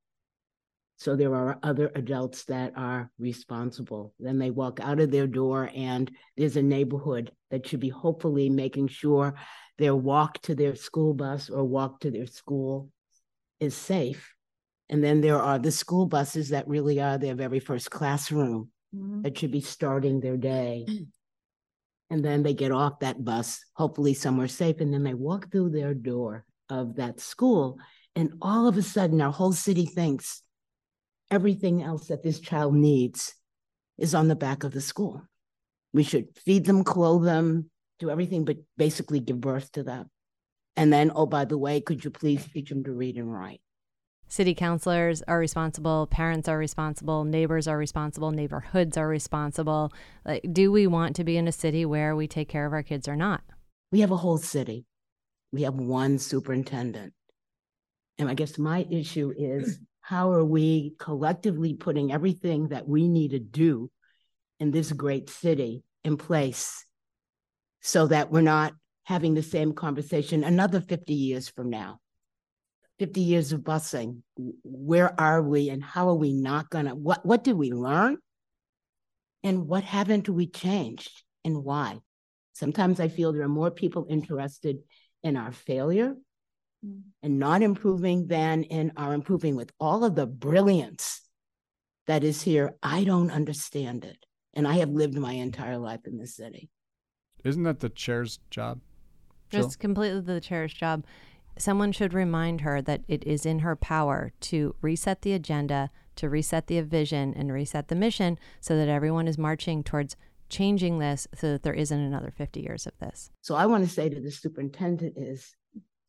So 0.95 1.17
there 1.17 1.35
are 1.35 1.59
other 1.63 1.91
adults 1.95 2.45
that 2.45 2.71
are 2.77 3.11
responsible. 3.19 4.13
Then 4.19 4.37
they 4.37 4.51
walk 4.51 4.79
out 4.81 5.01
of 5.01 5.11
their 5.11 5.27
door, 5.27 5.69
and 5.75 6.09
there's 6.37 6.55
a 6.55 6.61
neighborhood 6.61 7.31
that 7.51 7.67
should 7.67 7.81
be 7.81 7.89
hopefully 7.89 8.49
making 8.49 8.87
sure 8.87 9.35
their 9.77 9.95
walk 9.95 10.41
to 10.43 10.55
their 10.55 10.75
school 10.75 11.13
bus 11.13 11.49
or 11.49 11.65
walk 11.65 11.99
to 12.01 12.11
their 12.11 12.27
school 12.27 12.89
is 13.59 13.75
safe 13.75 14.32
and 14.93 15.03
then 15.03 15.21
there 15.21 15.41
are 15.41 15.57
the 15.57 15.71
school 15.71 16.05
buses 16.05 16.49
that 16.49 16.67
really 16.67 17.01
are 17.01 17.17
their 17.17 17.33
very 17.33 17.59
first 17.59 17.89
classroom 17.89 18.69
mm-hmm. 18.95 19.23
that 19.23 19.35
should 19.35 19.49
be 19.49 19.59
starting 19.59 20.19
their 20.19 20.37
day. 20.37 20.85
And 22.09 22.23
then 22.23 22.43
they 22.43 22.53
get 22.53 22.71
off 22.71 22.99
that 22.99 23.25
bus, 23.25 23.59
hopefully 23.73 24.13
somewhere 24.13 24.47
safe, 24.47 24.81
and 24.81 24.93
then 24.93 25.01
they 25.01 25.15
walk 25.15 25.51
through 25.51 25.71
their 25.71 25.95
door 25.95 26.45
of 26.69 26.97
that 26.97 27.19
school. 27.19 27.79
And 28.15 28.33
all 28.39 28.67
of 28.67 28.77
a 28.77 28.83
sudden, 28.83 29.19
our 29.19 29.31
whole 29.31 29.53
city 29.53 29.87
thinks 29.87 30.43
everything 31.31 31.81
else 31.81 32.09
that 32.09 32.21
this 32.21 32.39
child 32.39 32.75
needs 32.75 33.33
is 33.97 34.13
on 34.13 34.27
the 34.27 34.35
back 34.35 34.63
of 34.63 34.73
the 34.73 34.81
school. 34.81 35.23
We 35.91 36.03
should 36.03 36.37
feed 36.45 36.65
them, 36.65 36.83
clothe 36.83 37.23
them, 37.23 37.71
do 37.97 38.11
everything 38.11 38.45
but 38.45 38.57
basically 38.77 39.19
give 39.19 39.41
birth 39.41 39.71
to 39.71 39.81
them. 39.81 40.11
And 40.75 40.93
then, 40.93 41.11
oh, 41.15 41.25
by 41.25 41.45
the 41.45 41.57
way, 41.57 41.81
could 41.81 42.03
you 42.05 42.11
please 42.11 42.45
teach 42.45 42.69
them 42.69 42.83
to 42.83 42.91
read 42.91 43.15
and 43.15 43.33
write? 43.33 43.61
City 44.33 44.55
councilors 44.55 45.21
are 45.27 45.37
responsible, 45.37 46.07
parents 46.07 46.49
are 46.49 46.57
responsible, 46.57 47.23
neighbors 47.23 47.67
are 47.67 47.77
responsible, 47.77 48.31
neighborhoods 48.31 48.97
are 48.97 49.07
responsible. 49.07 49.93
Like, 50.25 50.43
do 50.51 50.71
we 50.71 50.87
want 50.87 51.15
to 51.17 51.23
be 51.23 51.37
in 51.37 51.47
a 51.47 51.51
city 51.51 51.85
where 51.85 52.15
we 52.15 52.27
take 52.27 52.49
care 52.49 52.65
of 52.65 52.73
our 52.73 52.81
kids 52.81 53.07
or 53.07 53.15
not? 53.15 53.41
We 53.91 53.99
have 53.99 54.09
a 54.09 54.17
whole 54.17 54.39
city. 54.39 54.85
We 55.51 55.61
have 55.61 55.75
one 55.75 56.17
superintendent. 56.17 57.13
And 58.17 58.27
I 58.27 58.33
guess 58.33 58.57
my 58.57 58.87
issue 58.89 59.31
is 59.37 59.77
how 60.01 60.31
are 60.31 60.43
we 60.43 60.95
collectively 60.97 61.75
putting 61.75 62.11
everything 62.11 62.69
that 62.69 62.87
we 62.87 63.07
need 63.07 63.31
to 63.31 63.39
do 63.39 63.91
in 64.59 64.71
this 64.71 64.91
great 64.91 65.29
city 65.29 65.83
in 66.03 66.17
place 66.17 66.83
so 67.81 68.07
that 68.07 68.31
we're 68.31 68.41
not 68.41 68.73
having 69.03 69.35
the 69.35 69.43
same 69.43 69.73
conversation 69.73 70.43
another 70.43 70.81
50 70.81 71.13
years 71.13 71.49
from 71.49 71.69
now? 71.69 71.99
50 72.99 73.21
years 73.21 73.51
of 73.51 73.61
busing, 73.61 74.21
where 74.63 75.19
are 75.19 75.41
we 75.41 75.69
and 75.69 75.83
how 75.83 76.09
are 76.09 76.15
we 76.15 76.33
not 76.33 76.69
gonna, 76.69 76.95
what, 76.95 77.25
what 77.25 77.43
did 77.43 77.55
we 77.55 77.71
learn? 77.71 78.17
And 79.43 79.67
what 79.67 79.83
haven't 79.83 80.29
we 80.29 80.47
changed 80.47 81.23
and 81.43 81.63
why? 81.63 81.99
Sometimes 82.53 82.99
I 82.99 83.07
feel 83.07 83.33
there 83.33 83.43
are 83.43 83.49
more 83.49 83.71
people 83.71 84.05
interested 84.09 84.77
in 85.23 85.35
our 85.35 85.51
failure 85.51 86.15
mm. 86.85 87.01
and 87.21 87.39
not 87.39 87.61
improving 87.61 88.27
than 88.27 88.63
in 88.63 88.93
our 88.95 89.13
improving 89.13 89.55
with 89.55 89.71
all 89.79 90.03
of 90.03 90.15
the 90.15 90.27
brilliance 90.27 91.21
that 92.07 92.23
is 92.23 92.41
here. 92.41 92.75
I 92.83 93.03
don't 93.03 93.31
understand 93.31 94.05
it. 94.05 94.17
And 94.53 94.67
I 94.67 94.75
have 94.75 94.89
lived 94.89 95.17
my 95.17 95.33
entire 95.33 95.77
life 95.77 96.01
in 96.05 96.17
this 96.17 96.35
city. 96.35 96.69
Isn't 97.43 97.63
that 97.63 97.79
the 97.79 97.89
chair's 97.89 98.39
job? 98.49 98.79
It's 99.51 99.75
completely 99.75 100.21
the 100.21 100.41
chair's 100.41 100.73
job. 100.73 101.05
Someone 101.57 101.91
should 101.91 102.13
remind 102.13 102.61
her 102.61 102.81
that 102.81 103.01
it 103.07 103.23
is 103.25 103.45
in 103.45 103.59
her 103.59 103.75
power 103.75 104.33
to 104.41 104.75
reset 104.81 105.21
the 105.21 105.33
agenda, 105.33 105.91
to 106.15 106.29
reset 106.29 106.67
the 106.67 106.81
vision, 106.81 107.33
and 107.35 107.51
reset 107.51 107.87
the 107.87 107.95
mission 107.95 108.37
so 108.59 108.75
that 108.77 108.89
everyone 108.89 109.27
is 109.27 109.37
marching 109.37 109.83
towards 109.83 110.15
changing 110.49 110.99
this 110.99 111.27
so 111.33 111.51
that 111.51 111.63
there 111.63 111.73
isn't 111.73 111.99
another 111.99 112.31
50 112.31 112.61
years 112.61 112.85
of 112.85 112.93
this. 112.99 113.31
So 113.41 113.55
I 113.55 113.65
want 113.65 113.83
to 113.83 113.89
say 113.89 114.09
to 114.09 114.21
the 114.21 114.31
superintendent 114.31 115.15
is 115.17 115.55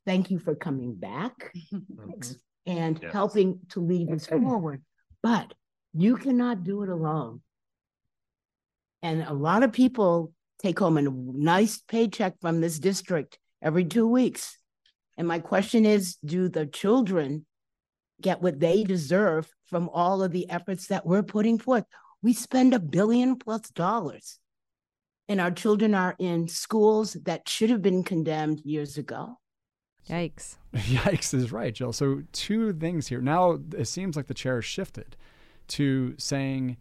thank 0.05 0.31
you 0.31 0.39
for 0.39 0.55
coming 0.55 0.95
back 0.95 1.53
mm-hmm. 1.73 2.33
and 2.67 3.01
yes. 3.03 3.13
helping 3.13 3.61
to 3.71 3.81
lead 3.81 4.11
us 4.13 4.27
forward. 4.27 4.83
But 5.23 5.55
you 5.95 6.17
cannot 6.17 6.65
do 6.65 6.83
it 6.83 6.89
alone. 6.89 7.41
And 9.03 9.23
a 9.23 9.33
lot 9.33 9.63
of 9.63 9.73
people 9.73 10.33
take 10.59 10.79
home 10.79 10.99
a 10.99 11.03
nice 11.03 11.79
paycheck 11.79 12.35
from 12.41 12.61
this 12.61 12.79
district 12.79 13.39
every 13.63 13.85
two 13.85 14.07
weeks. 14.07 14.59
And 15.17 15.29
my 15.29 15.39
question 15.39 15.87
is 15.87 16.17
do 16.25 16.49
the 16.49 16.67
children 16.67 17.47
get 18.21 18.43
what 18.43 18.61
they 18.61 18.85
deserve 18.85 19.49
from 19.67 19.89
all 19.93 20.23
of 20.23 20.33
the 20.33 20.49
efforts 20.51 20.87
that 20.89 21.07
we're 21.07 21.23
putting 21.23 21.59
forth? 21.59 21.85
We 22.23 22.33
spend 22.33 22.75
a 22.75 22.79
billion 22.79 23.37
plus 23.37 23.69
dollars, 23.71 24.39
and 25.29 25.41
our 25.41 25.51
children 25.51 25.95
are 25.95 26.17
in 26.19 26.49
schools 26.49 27.15
that 27.25 27.49
should 27.49 27.71
have 27.71 27.83
been 27.83 28.03
condemned 28.03 28.61
years 28.65 28.97
ago. 28.97 29.39
Yikes. 30.09 30.57
Yikes 30.75 31.35
is 31.35 31.53
right, 31.53 31.75
Jill. 31.75 31.93
So, 31.93 32.23
two 32.33 32.73
things 32.73 33.09
here. 33.09 33.21
Now, 33.21 33.59
it 33.77 33.87
seems 33.87 34.17
like 34.17 34.27
the 34.27 34.35
chair 34.35 34.57
has 34.57 34.65
shifted 34.65 35.17
to 35.69 36.15
saying 36.19 36.77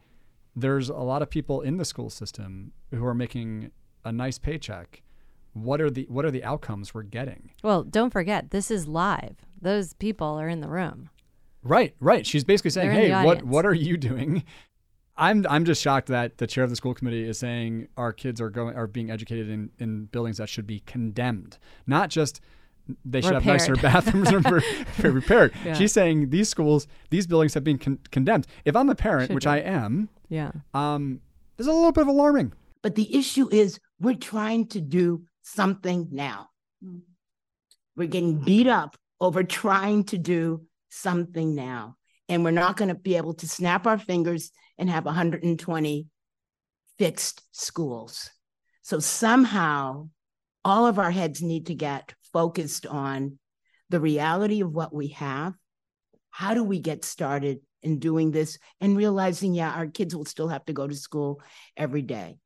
there's 0.55 0.89
a 0.89 0.95
lot 0.95 1.21
of 1.21 1.29
people 1.29 1.61
in 1.61 1.77
the 1.77 1.85
school 1.85 2.09
system 2.09 2.73
who 2.91 3.05
are 3.05 3.13
making 3.13 3.71
a 4.03 4.11
nice 4.11 4.37
paycheck 4.37 5.01
what 5.53 5.79
are 5.81 5.89
the 5.89 6.05
what 6.09 6.25
are 6.25 6.31
the 6.31 6.43
outcomes 6.43 6.93
we're 6.93 7.03
getting 7.03 7.51
well 7.63 7.83
don't 7.83 8.11
forget 8.11 8.51
this 8.51 8.69
is 8.71 8.87
live 8.87 9.35
those 9.61 9.93
people 9.93 10.27
are 10.39 10.49
in 10.49 10.61
the 10.61 10.67
room 10.67 11.09
right 11.63 11.95
right 11.99 12.25
she's 12.25 12.43
basically 12.43 12.71
saying 12.71 12.91
hey 12.91 13.23
what 13.23 13.43
what 13.43 13.65
are 13.65 13.73
you 13.73 13.95
doing 13.97 14.43
i'm 15.15 15.45
i'm 15.49 15.63
just 15.63 15.81
shocked 15.81 16.07
that 16.07 16.37
the 16.39 16.47
chair 16.47 16.63
of 16.63 16.69
the 16.69 16.75
school 16.75 16.93
committee 16.93 17.23
is 17.23 17.37
saying 17.37 17.87
our 17.97 18.11
kids 18.11 18.41
are 18.41 18.49
going 18.49 18.75
are 18.75 18.87
being 18.87 19.11
educated 19.11 19.49
in 19.49 19.69
in 19.79 20.05
buildings 20.05 20.37
that 20.37 20.49
should 20.49 20.67
be 20.67 20.79
condemned 20.81 21.57
not 21.87 22.09
just 22.09 22.41
they 23.05 23.21
should 23.21 23.35
repaired. 23.35 23.61
have 23.61 23.69
nicer 23.69 23.75
bathrooms 23.81 24.31
repaired. 25.03 25.53
Yeah. 25.63 25.73
She's 25.73 25.93
saying 25.93 26.31
these 26.31 26.49
schools, 26.49 26.85
these 27.11 27.25
buildings 27.25 27.53
have 27.53 27.63
been 27.63 27.77
con- 27.77 27.99
condemned. 28.11 28.45
If 28.65 28.75
I'm 28.75 28.89
a 28.89 28.95
parent, 28.95 29.27
should 29.29 29.35
which 29.35 29.45
be. 29.45 29.51
I 29.51 29.59
am, 29.59 30.09
yeah, 30.27 30.51
um, 30.73 31.21
there's 31.55 31.67
a 31.67 31.71
little 31.71 31.93
bit 31.93 32.01
of 32.01 32.09
alarming. 32.09 32.51
But 32.81 32.95
the 32.95 33.15
issue 33.15 33.47
is 33.53 33.79
we're 34.01 34.15
trying 34.15 34.67
to 34.67 34.81
do 34.81 35.21
something 35.43 36.07
now. 36.11 36.49
Mm. 36.83 37.01
We're 37.95 38.07
getting 38.07 38.39
beat 38.43 38.67
up 38.67 38.97
over 39.19 39.43
trying 39.43 40.05
to 40.05 40.17
do 40.17 40.65
something 40.89 41.53
now. 41.53 41.97
And 42.27 42.43
we're 42.43 42.51
not 42.51 42.77
going 42.77 42.89
to 42.89 42.95
be 42.95 43.17
able 43.17 43.35
to 43.35 43.47
snap 43.47 43.85
our 43.85 43.99
fingers 43.99 44.51
and 44.77 44.89
have 44.89 45.05
120 45.05 46.07
fixed 46.97 47.43
schools. 47.51 48.29
So 48.81 48.99
somehow, 48.99 50.09
all 50.65 50.87
of 50.87 50.97
our 50.97 51.11
heads 51.11 51.41
need 51.41 51.67
to 51.67 51.75
get 51.75 52.13
focused 52.31 52.85
on 52.85 53.37
the 53.89 53.99
reality 53.99 54.61
of 54.61 54.73
what 54.73 54.93
we 54.93 55.09
have. 55.09 55.53
How 56.29 56.53
do 56.53 56.63
we 56.63 56.79
get 56.79 57.05
started 57.05 57.59
in 57.83 57.99
doing 57.99 58.31
this 58.31 58.57
and 58.79 58.97
realizing, 58.97 59.53
yeah, 59.53 59.71
our 59.71 59.87
kids 59.87 60.15
will 60.15 60.25
still 60.25 60.47
have 60.47 60.65
to 60.65 60.73
go 60.73 60.87
to 60.87 60.95
school 60.95 61.41
every 61.77 62.01
day 62.01 62.37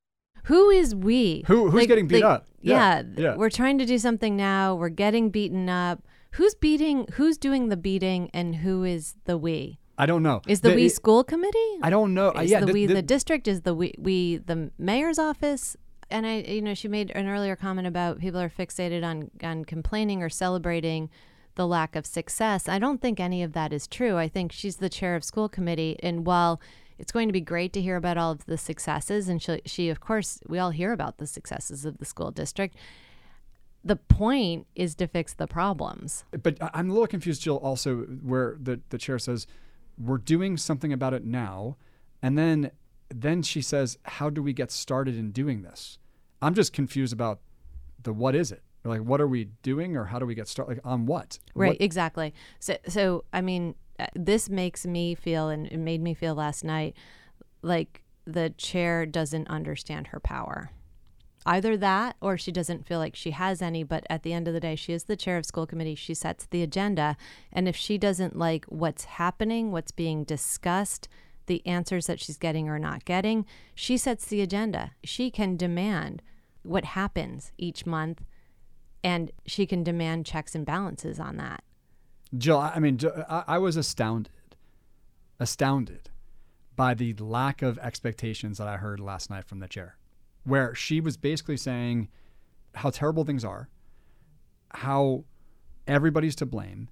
who 0.48 0.70
is 0.70 0.96
we? 0.96 1.44
Who 1.48 1.70
who's 1.70 1.82
like, 1.82 1.88
getting 1.88 2.08
beat 2.08 2.24
like, 2.24 2.36
up? 2.36 2.48
Yeah, 2.62 3.04
yeah, 3.18 3.24
yeah, 3.24 3.36
we're 3.36 3.50
trying 3.50 3.78
to 3.80 3.86
do 3.86 3.98
something 3.98 4.36
now. 4.36 4.76
We're 4.76 4.90
getting 4.90 5.30
beaten 5.30 5.70
up. 5.70 6.04
Who's 6.32 6.56
beating? 6.56 7.08
Who's 7.14 7.38
doing 7.38 7.70
the 7.70 7.78
beating, 7.78 8.30
and 8.34 8.58
who 8.58 8.84
is 8.84 9.16
the 9.26 9.38
we? 9.38 9.80
I 9.98 10.06
don't 10.06 10.24
know. 10.24 10.42
Is 10.48 10.62
the, 10.62 10.70
the 10.70 10.76
we 10.76 10.90
school 10.90 11.24
committee? 11.24 11.78
I 11.82 11.90
don't 11.90 12.14
know. 12.14 12.32
Is 12.32 12.38
uh, 12.38 12.42
yeah, 12.44 12.60
the, 12.62 12.68
the 12.68 12.74
we 12.74 12.86
the, 12.86 12.96
the 12.96 13.02
district? 13.02 13.48
Is 13.48 13.62
the 13.62 13.74
we 13.74 13.94
we 13.98 14.38
the 14.38 14.72
mayor's 14.78 15.20
office? 15.20 15.76
And 16.10 16.26
I, 16.26 16.38
you 16.40 16.62
know, 16.62 16.74
she 16.74 16.88
made 16.88 17.12
an 17.12 17.28
earlier 17.28 17.58
comment 17.58 17.86
about 17.86 18.20
people 18.20 18.40
are 18.40 18.50
fixated 18.50 19.04
on 19.04 19.30
on 19.44 19.66
complaining 19.66 20.24
or 20.24 20.30
celebrating 20.30 21.10
the 21.56 21.68
lack 21.68 21.96
of 21.96 22.06
success. 22.06 22.70
I 22.70 22.80
don't 22.80 23.02
think 23.02 23.20
any 23.20 23.44
of 23.44 23.52
that 23.54 23.74
is 23.74 23.88
true. 23.88 24.16
I 24.18 24.30
think 24.30 24.54
she's 24.54 24.78
the 24.78 24.90
chair 24.90 25.16
of 25.16 25.26
school 25.26 25.50
committee, 25.50 25.98
and 26.02 26.26
while 26.26 26.62
it's 27.00 27.12
going 27.12 27.28
to 27.28 27.34
be 27.34 27.42
great 27.42 27.74
to 27.74 27.82
hear 27.82 27.96
about 27.96 28.18
all 28.18 28.32
of 28.32 28.46
the 28.46 28.58
successes. 28.58 29.28
And 29.30 29.42
she, 29.42 29.62
she, 29.66 29.90
of 29.90 30.00
course, 30.00 30.40
we 30.48 30.60
all 30.60 30.72
hear 30.72 30.92
about 30.92 31.18
the 31.18 31.28
successes 31.28 31.86
of 31.86 31.98
the 31.98 32.06
school 32.06 32.32
district. 32.32 32.76
The 33.84 33.96
point 33.96 34.68
is 34.76 34.96
to 34.96 35.08
fix 35.08 35.34
the 35.34 35.48
problems. 35.48 36.26
But 36.32 36.58
I'm 36.74 36.90
a 36.90 36.94
little 36.94 37.08
confused, 37.08 37.42
Jill, 37.42 37.58
also, 37.58 38.00
where 38.02 38.58
the, 38.60 38.82
the 38.90 38.98
chair 38.98 39.20
says, 39.20 39.48
we're 39.98 40.18
doing 40.18 40.58
something 40.58 40.92
about 40.92 41.14
it 41.14 41.24
now. 41.24 41.78
And 42.22 42.38
then 42.38 42.72
then 43.10 43.42
she 43.42 43.62
says, 43.62 43.98
how 44.04 44.30
do 44.30 44.44
we 44.44 44.52
get 44.52 44.72
started 44.72 45.18
in 45.18 45.32
doing 45.32 45.62
this? 45.62 45.98
I'm 46.42 46.54
just 46.54 46.74
confused 46.74 47.14
about 47.14 47.40
the 48.04 48.12
what 48.14 48.36
is 48.36 48.52
it? 48.52 48.62
Like, 48.84 49.02
what 49.02 49.20
are 49.22 49.28
we 49.28 49.46
doing 49.64 49.98
or 49.98 50.06
how 50.06 50.20
do 50.20 50.26
we 50.26 50.36
get 50.36 50.48
started? 50.48 50.76
Like, 50.76 50.86
on 50.86 51.06
what? 51.06 51.40
Right, 51.56 51.70
what? 51.70 51.82
exactly. 51.82 52.34
So, 52.60 52.78
so 52.88 53.24
I 53.34 53.42
mean, 53.42 53.76
Uh, 54.00 54.08
this 54.16 54.50
makes 54.50 54.86
me 54.86 55.16
feel, 55.16 55.50
and 55.50 55.68
it 55.68 55.78
made 55.78 56.02
me 56.02 56.14
feel 56.14 56.36
last 56.36 56.64
night, 56.64 56.96
like 57.62 58.04
the 58.26 58.50
chair 58.52 59.06
doesn't 59.06 59.48
understand 59.48 60.08
her 60.08 60.20
power. 60.20 60.72
Either 61.46 61.78
that 61.78 62.18
or 62.20 62.38
she 62.38 62.52
doesn't 62.52 62.86
feel 62.86 63.00
like 63.00 63.16
she 63.16 63.32
has 63.32 63.62
any, 63.62 63.82
but 63.82 64.06
at 64.10 64.24
the 64.24 64.34
end 64.34 64.50
of 64.50 64.54
the 64.54 64.60
day, 64.60 64.76
she 64.76 64.92
is 64.92 65.06
the 65.06 65.16
chair 65.16 65.38
of 65.38 65.46
school 65.46 65.66
committee. 65.66 65.96
She 65.96 66.14
sets 66.14 66.46
the 66.46 66.62
agenda. 66.62 67.16
And 67.54 67.70
if 67.70 67.76
she 67.76 67.98
doesn't 67.98 68.38
like 68.38 68.66
what's 68.66 69.06
happening, 69.06 69.72
what's 69.72 69.92
being 69.92 70.26
discussed, 70.26 71.08
the 71.46 71.66
answers 71.66 72.08
that 72.08 72.20
she's 72.20 72.38
getting 72.38 72.68
or 72.68 72.78
not 72.78 73.06
getting, 73.06 73.46
she 73.74 73.98
sets 73.98 74.26
the 74.26 74.42
agenda. 74.42 74.92
She 75.06 75.32
can 75.32 75.56
demand 75.56 76.22
what 76.64 76.84
happens 76.84 77.54
each 77.58 77.86
month 77.86 78.26
and 79.02 79.32
she 79.46 79.66
can 79.66 79.84
demand 79.84 80.26
checks 80.26 80.54
and 80.54 80.66
balances 80.66 81.18
on 81.18 81.38
that. 81.38 81.64
Jill, 82.36 82.58
I 82.60 82.80
mean, 82.80 83.00
I, 83.30 83.58
was 83.58 83.78
astounded, 83.78 84.32
astounded 85.40 86.10
by 86.76 86.94
the 86.94 87.14
lack 87.14 87.62
of 87.62 87.80
expectations 87.80 88.58
that 88.58 88.68
I 88.68 88.78
heard 88.78 89.00
last 89.00 89.30
night 89.30 89.46
from 89.46 89.60
the 89.60 89.68
chair, 89.68 89.98
where 90.44 90.76
she 90.76 91.00
was 91.00 91.16
basically 91.18 91.58
saying 91.58 92.10
how 92.76 92.90
terrible 92.90 93.24
things 93.24 93.46
are, 93.46 93.70
how 94.74 95.24
everybody's 95.88 96.36
to 96.38 96.46
blame, 96.46 96.90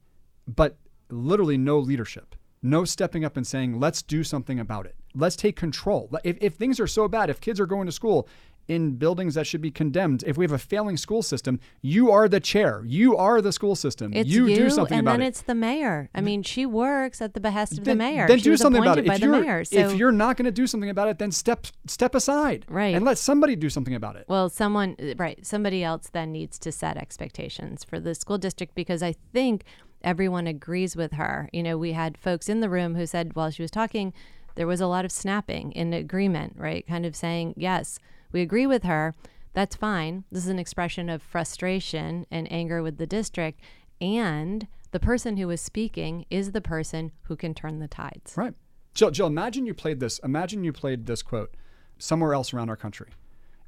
but 0.47 0.77
literally 1.09 1.57
no 1.57 1.79
leadership, 1.79 2.35
no 2.61 2.85
stepping 2.85 3.25
up 3.25 3.35
and 3.35 3.45
saying, 3.45 3.79
let's 3.79 4.01
do 4.01 4.23
something 4.23 4.59
about 4.59 4.85
it. 4.85 4.95
Let's 5.13 5.35
take 5.35 5.55
control. 5.55 6.09
If, 6.23 6.37
if 6.41 6.55
things 6.55 6.79
are 6.79 6.87
so 6.87 7.07
bad, 7.07 7.29
if 7.29 7.41
kids 7.41 7.59
are 7.59 7.65
going 7.65 7.85
to 7.85 7.91
school 7.91 8.27
in 8.67 8.95
buildings 8.95 9.35
that 9.35 9.45
should 9.45 9.61
be 9.61 9.71
condemned. 9.71 10.23
If 10.25 10.37
we 10.37 10.43
have 10.45 10.51
a 10.51 10.57
failing 10.57 10.97
school 10.97 11.21
system, 11.21 11.59
you 11.81 12.11
are 12.11 12.27
the 12.27 12.39
chair. 12.39 12.83
You 12.85 13.15
are 13.15 13.41
the 13.41 13.51
school 13.51 13.75
system. 13.75 14.13
It's 14.13 14.29
you, 14.29 14.47
you 14.47 14.55
do 14.55 14.69
something 14.69 14.77
about 14.77 14.85
it. 14.87 14.97
and 14.97 15.07
about 15.07 15.11
then 15.19 15.21
it's 15.21 15.41
the 15.41 15.55
mayor. 15.55 16.09
I 16.15 16.21
mean, 16.21 16.43
she 16.43 16.65
works 16.65 17.21
at 17.21 17.33
the 17.33 17.39
behest 17.39 17.77
of 17.77 17.83
then, 17.83 17.97
the 17.97 18.03
mayor. 18.03 18.27
Then 18.27 18.39
she 18.39 18.43
do 18.43 18.57
something 18.57 18.81
about 18.81 18.97
it. 18.97 19.07
If 19.07 19.19
you're, 19.19 19.39
mayor, 19.39 19.63
so. 19.63 19.77
if 19.77 19.93
you're 19.93 20.11
not 20.11 20.37
going 20.37 20.45
to 20.45 20.51
do 20.51 20.67
something 20.67 20.89
about 20.89 21.09
it, 21.09 21.19
then 21.19 21.31
step 21.31 21.67
step 21.87 22.15
aside. 22.15 22.65
Right. 22.67 22.95
And 22.95 23.05
let 23.05 23.17
somebody 23.17 23.55
do 23.55 23.69
something 23.69 23.95
about 23.95 24.15
it. 24.15 24.25
Well, 24.27 24.49
someone 24.49 24.95
uh, 25.01 25.13
right, 25.17 25.45
somebody 25.45 25.83
else 25.83 26.09
then 26.11 26.31
needs 26.31 26.57
to 26.59 26.71
set 26.71 26.97
expectations 26.97 27.83
for 27.83 27.99
the 27.99 28.15
school 28.15 28.37
district 28.37 28.75
because 28.75 29.03
I 29.03 29.15
think 29.33 29.63
everyone 30.03 30.47
agrees 30.47 30.95
with 30.95 31.13
her. 31.13 31.49
You 31.53 31.63
know, 31.63 31.77
we 31.77 31.93
had 31.93 32.17
folks 32.17 32.49
in 32.49 32.59
the 32.61 32.69
room 32.69 32.95
who 32.95 33.05
said 33.05 33.35
while 33.35 33.51
she 33.51 33.61
was 33.61 33.71
talking, 33.71 34.13
there 34.55 34.67
was 34.67 34.81
a 34.81 34.87
lot 34.87 35.05
of 35.05 35.11
snapping 35.11 35.71
in 35.73 35.93
agreement, 35.93 36.53
right? 36.57 36.85
Kind 36.87 37.05
of 37.05 37.15
saying, 37.15 37.55
yes, 37.57 37.99
we 38.31 38.41
agree 38.41 38.67
with 38.67 38.83
her. 38.83 39.13
That's 39.53 39.75
fine. 39.75 40.25
This 40.31 40.43
is 40.43 40.49
an 40.49 40.59
expression 40.59 41.09
of 41.09 41.21
frustration 41.21 42.25
and 42.29 42.51
anger 42.51 42.83
with 42.83 42.97
the 42.97 43.07
district. 43.07 43.61
And 44.01 44.67
the 44.91 44.99
person 44.99 45.37
who 45.37 45.49
is 45.49 45.61
speaking 45.61 46.25
is 46.29 46.51
the 46.51 46.61
person 46.61 47.11
who 47.23 47.35
can 47.35 47.53
turn 47.53 47.79
the 47.79 47.87
tides. 47.87 48.35
Right. 48.35 48.53
Jill, 48.93 49.11
Jill, 49.11 49.27
imagine 49.27 49.65
you 49.65 49.73
played 49.73 49.99
this. 49.99 50.19
Imagine 50.19 50.63
you 50.63 50.71
played 50.71 51.05
this 51.05 51.21
quote 51.21 51.53
somewhere 51.97 52.33
else 52.33 52.53
around 52.53 52.69
our 52.69 52.75
country. 52.75 53.09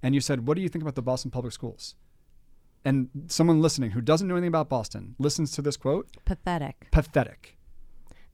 And 0.02 0.14
you 0.14 0.22
said, 0.22 0.48
What 0.48 0.56
do 0.56 0.62
you 0.62 0.70
think 0.70 0.84
about 0.84 0.96
the 0.96 1.02
Boston 1.02 1.32
Public 1.32 1.54
Schools? 1.54 1.96
And 2.86 3.10
someone 3.28 3.62
listening 3.62 3.92
who 3.92 4.02
doesn't 4.02 4.28
know 4.28 4.36
anything 4.36 4.50
about 4.50 4.70
Boston 4.70 5.16
listens 5.20 5.52
to 5.52 5.62
this 5.62 5.76
quote. 5.76 6.08
Pathetic. 6.24 6.88
Pathetic. 6.92 7.57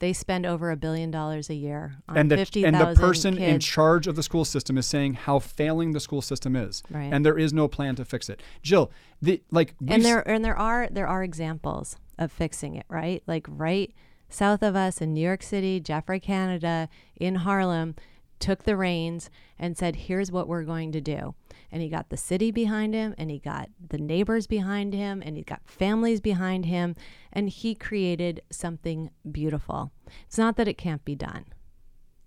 They 0.04 0.12
spend 0.12 0.46
over 0.46 0.70
a 0.70 0.76
billion 0.76 1.12
dollars 1.12 1.50
a 1.50 1.54
year 1.54 1.96
on 2.10 2.18
and 2.18 2.30
the, 2.30 2.36
50, 2.36 2.66
and 2.66 2.76
the 2.76 2.94
person 2.94 3.38
kids. 3.38 3.54
in 3.54 3.60
charge 3.62 4.06
of 4.06 4.18
the 4.18 4.22
school 4.22 4.44
system 4.44 4.78
is 4.78 4.86
saying 4.86 5.14
how 5.14 5.40
failing 5.40 5.94
the 5.94 6.02
school 6.02 6.22
system 6.22 6.58
is, 6.58 6.84
right. 6.90 7.14
and 7.14 7.26
there 7.26 7.38
is 7.38 7.54
no 7.54 7.70
plan 7.70 7.96
to 7.96 8.04
fix 8.04 8.28
it. 8.28 8.44
Jill, 8.62 8.92
the 9.22 9.42
like, 9.50 9.76
and 9.88 10.04
there 10.04 10.20
and 10.28 10.44
there 10.44 10.58
are 10.58 10.90
there 10.92 11.08
are 11.08 11.24
examples 11.24 11.96
of 12.20 12.34
fixing 12.34 12.76
it, 12.76 12.86
right? 12.90 13.24
Like 13.28 13.46
right 13.48 13.94
south 14.28 14.62
of 14.62 14.76
us 14.76 15.00
in 15.00 15.14
New 15.14 15.22
York 15.22 15.42
City, 15.42 15.80
Geoffrey 15.80 16.20
Canada 16.20 16.90
in 17.16 17.36
Harlem 17.36 17.96
took 18.40 18.64
the 18.66 18.76
reins 18.76 19.30
and 19.58 19.78
said, 19.78 19.96
"Here's 19.96 20.34
what 20.34 20.50
we're 20.50 20.66
going 20.66 20.92
to 20.92 21.00
do." 21.00 21.34
And 21.74 21.82
he 21.82 21.90
got 21.90 22.10
the 22.10 22.18
city 22.18 22.52
behind 22.52 22.94
him 22.94 23.16
and 23.18 23.32
he 23.32 23.40
got 23.40 23.68
the 23.90 23.98
neighbors 23.98 24.46
behind 24.46 24.94
him 24.94 25.24
and 25.26 25.36
he 25.36 25.42
got 25.42 25.60
families 25.66 26.22
behind 26.22 26.68
him 26.68 26.96
and 27.34 27.50
he 27.50 27.74
created 27.74 28.44
something 28.52 29.10
beautiful. 29.30 29.92
It's 30.28 30.38
not 30.38 30.56
that 30.58 30.68
it 30.68 30.78
can't 30.78 31.04
be 31.04 31.16
done. 31.16 31.46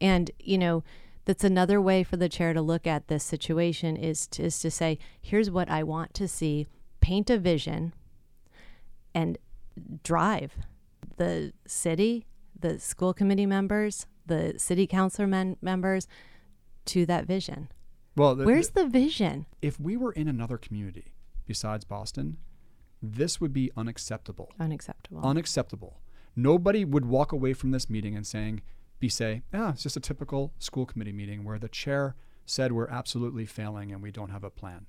And, 0.00 0.32
you 0.40 0.58
know, 0.58 0.82
that's 1.26 1.44
another 1.44 1.80
way 1.80 2.02
for 2.02 2.16
the 2.16 2.28
chair 2.28 2.54
to 2.54 2.60
look 2.60 2.88
at 2.88 3.06
this 3.06 3.22
situation 3.22 3.96
is 3.96 4.26
to, 4.28 4.42
is 4.42 4.58
to 4.58 4.70
say, 4.70 4.98
here's 5.22 5.48
what 5.48 5.70
I 5.70 5.84
want 5.84 6.12
to 6.14 6.26
see, 6.26 6.66
paint 7.00 7.30
a 7.30 7.38
vision 7.38 7.94
and 9.14 9.38
drive 10.02 10.56
the 11.18 11.52
city, 11.68 12.26
the 12.58 12.80
school 12.80 13.14
committee 13.14 13.46
members, 13.46 14.08
the 14.26 14.54
city 14.58 14.88
council 14.88 15.28
men- 15.28 15.56
members 15.62 16.08
to 16.86 17.06
that 17.06 17.26
vision. 17.26 17.68
Well, 18.16 18.34
the, 18.34 18.44
where's 18.44 18.70
the 18.70 18.86
vision? 18.86 19.46
If 19.60 19.78
we 19.78 19.96
were 19.96 20.12
in 20.12 20.26
another 20.26 20.58
community 20.58 21.12
besides 21.46 21.84
Boston, 21.84 22.38
this 23.02 23.40
would 23.40 23.52
be 23.52 23.70
unacceptable. 23.76 24.52
Unacceptable. 24.58 25.20
Unacceptable. 25.22 26.00
Nobody 26.34 26.84
would 26.84 27.06
walk 27.06 27.32
away 27.32 27.52
from 27.52 27.70
this 27.70 27.88
meeting 27.88 28.16
and 28.16 28.26
saying, 28.26 28.62
be 28.98 29.08
say, 29.08 29.42
ah, 29.52 29.70
it's 29.70 29.82
just 29.82 29.96
a 29.96 30.00
typical 30.00 30.52
school 30.58 30.86
committee 30.86 31.12
meeting 31.12 31.44
where 31.44 31.58
the 31.58 31.68
chair 31.68 32.16
said 32.46 32.72
we're 32.72 32.88
absolutely 32.88 33.44
failing 33.44 33.92
and 33.92 34.02
we 34.02 34.10
don't 34.10 34.30
have 34.30 34.44
a 34.44 34.50
plan. 34.50 34.86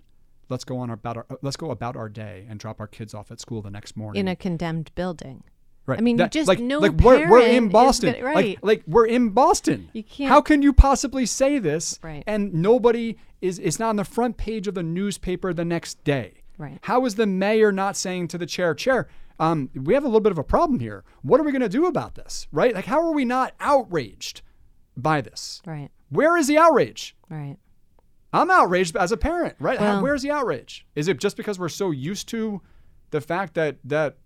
Let's 0.50 0.64
go 0.64 0.78
on 0.78 0.90
about 0.90 1.18
our, 1.18 1.26
let's 1.42 1.58
go 1.58 1.72
about 1.72 1.98
our 1.98 2.08
day 2.08 2.46
and 2.50 2.60
drop 2.60 2.80
our 2.80 2.88
kids 2.88 3.14
off 3.14 3.32
at 3.32 3.42
school 3.42 3.62
the 3.62 3.70
next 3.70 3.98
morning 3.98 4.22
in 4.22 4.28
a 4.30 4.36
condemned 4.36 4.92
building. 4.96 5.44
Right. 5.88 6.00
I 6.00 6.02
mean, 6.02 6.18
that, 6.18 6.34
just 6.34 6.50
like, 6.50 6.60
no 6.60 6.80
like 6.80 6.92
we're, 7.00 7.30
we're 7.30 7.48
in 7.48 7.70
Boston. 7.70 8.22
Right. 8.22 8.36
Like, 8.36 8.60
like 8.62 8.84
we're 8.86 9.08
in 9.08 9.30
Boston. 9.30 9.90
You 9.94 10.04
can't. 10.04 10.30
How 10.30 10.42
can 10.42 10.62
you 10.62 10.74
possibly 10.74 11.26
say 11.26 11.60
this? 11.60 11.98
Right. 12.04 12.24
And 12.28 12.54
nobody 12.54 13.18
is. 13.42 13.58
It's 13.58 13.80
not 13.80 13.90
on 13.90 13.96
the 13.96 14.04
front 14.04 14.36
page 14.36 14.68
of 14.68 14.76
the 14.76 14.84
newspaper 14.84 15.54
the 15.54 15.64
next 15.64 16.04
day. 16.04 16.44
Right. 16.58 16.78
How 16.82 17.06
is 17.06 17.16
the 17.16 17.26
mayor 17.26 17.72
not 17.72 17.96
saying 17.96 18.28
to 18.30 18.38
the 18.38 18.46
chair, 18.46 18.76
chair? 18.76 19.08
Um, 19.40 19.70
we 19.74 19.94
have 19.94 20.04
a 20.04 20.08
little 20.08 20.20
bit 20.20 20.34
of 20.34 20.38
a 20.38 20.44
problem 20.44 20.80
here. 20.82 21.06
What 21.22 21.40
are 21.40 21.44
we 21.44 21.52
going 21.54 21.62
to 21.62 21.70
do 21.70 21.86
about 21.86 22.16
this? 22.16 22.48
Right. 22.52 22.76
Like, 22.76 22.86
how 22.86 23.00
are 23.00 23.14
we 23.14 23.24
not 23.24 23.54
outraged 23.62 24.42
by 24.98 25.22
this? 25.22 25.62
Right. 25.66 25.90
Where 26.10 26.36
is 26.36 26.48
the 26.48 26.58
outrage? 26.58 27.16
Right. 27.30 27.56
I'm 28.34 28.52
outraged 28.52 28.98
as 28.98 29.14
a 29.14 29.18
parent. 29.18 29.56
Right. 29.60 29.80
Well, 29.80 29.98
how, 29.98 30.02
where's 30.02 30.22
the 30.22 30.32
outrage? 30.32 30.86
Is 30.96 31.08
it 31.08 31.20
just 31.20 31.38
because 31.38 31.58
we're 31.58 31.70
so 31.70 31.92
used 31.92 32.28
to 32.30 32.62
the 33.12 33.22
fact 33.22 33.54
that 33.54 33.78
that 33.86 34.18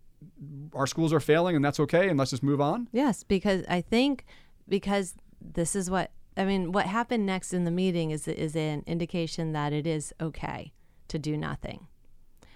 our 0.73 0.87
schools 0.87 1.13
are 1.13 1.19
failing 1.19 1.55
and 1.55 1.63
that's 1.63 1.79
okay 1.79 2.09
and 2.09 2.17
let's 2.17 2.31
just 2.31 2.43
move 2.43 2.61
on? 2.61 2.87
Yes, 2.91 3.23
because 3.23 3.63
I 3.67 3.81
think 3.81 4.25
because 4.67 5.15
this 5.39 5.75
is 5.75 5.89
what 5.89 6.11
I 6.37 6.45
mean, 6.45 6.71
what 6.71 6.85
happened 6.85 7.25
next 7.25 7.53
in 7.53 7.65
the 7.65 7.71
meeting 7.71 8.11
is 8.11 8.27
is 8.27 8.55
an 8.55 8.83
indication 8.87 9.51
that 9.53 9.73
it 9.73 9.85
is 9.85 10.13
okay 10.21 10.73
to 11.09 11.19
do 11.19 11.35
nothing. 11.35 11.87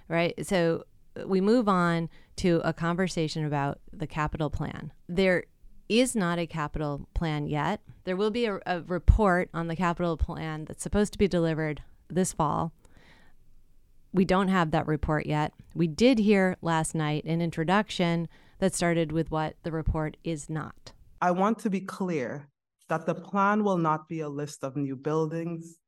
Right? 0.08 0.46
So 0.46 0.86
we 1.26 1.42
move 1.42 1.68
on 1.68 2.10
to 2.38 2.62
a 2.64 2.74
conversation 2.74 3.46
about 3.46 3.80
the 3.92 4.08
capital 4.08 4.50
plan. 4.50 4.92
There 5.08 5.46
is 5.88 6.16
not 6.16 6.40
a 6.40 6.48
capital 6.48 7.08
plan 7.14 7.48
yet. 7.48 7.82
There 8.04 8.16
will 8.16 8.32
be 8.32 8.46
a, 8.46 8.60
a 8.66 8.82
report 8.82 9.50
on 9.54 9.68
the 9.68 9.76
capital 9.76 10.18
plan 10.18 10.66
that's 10.66 10.84
supposed 10.84 11.14
to 11.14 11.20
be 11.20 11.28
delivered 11.28 11.84
this 12.10 12.34
fall. 12.34 12.74
We 14.16 14.24
don't 14.24 14.48
have 14.48 14.72
that 14.72 14.88
report 14.88 15.26
yet. 15.26 15.52
We 15.74 15.88
did 15.88 16.20
hear 16.20 16.56
last 16.62 16.96
night 16.96 17.26
an 17.26 17.42
introduction 17.42 18.30
that 18.60 18.74
started 18.74 19.12
with 19.12 19.30
what 19.30 19.58
the 19.64 19.74
report 19.74 20.16
is 20.24 20.50
not. 20.50 20.94
I 21.22 21.32
want 21.32 21.60
to 21.60 21.70
be 21.70 21.82
clear 21.82 22.48
that 22.88 23.06
the 23.06 23.14
plan 23.14 23.66
will 23.66 23.78
not 23.78 24.08
be 24.08 24.22
a 24.22 24.30
list 24.30 24.64
of 24.64 24.78
new 24.78 24.96
buildings, 24.96 25.80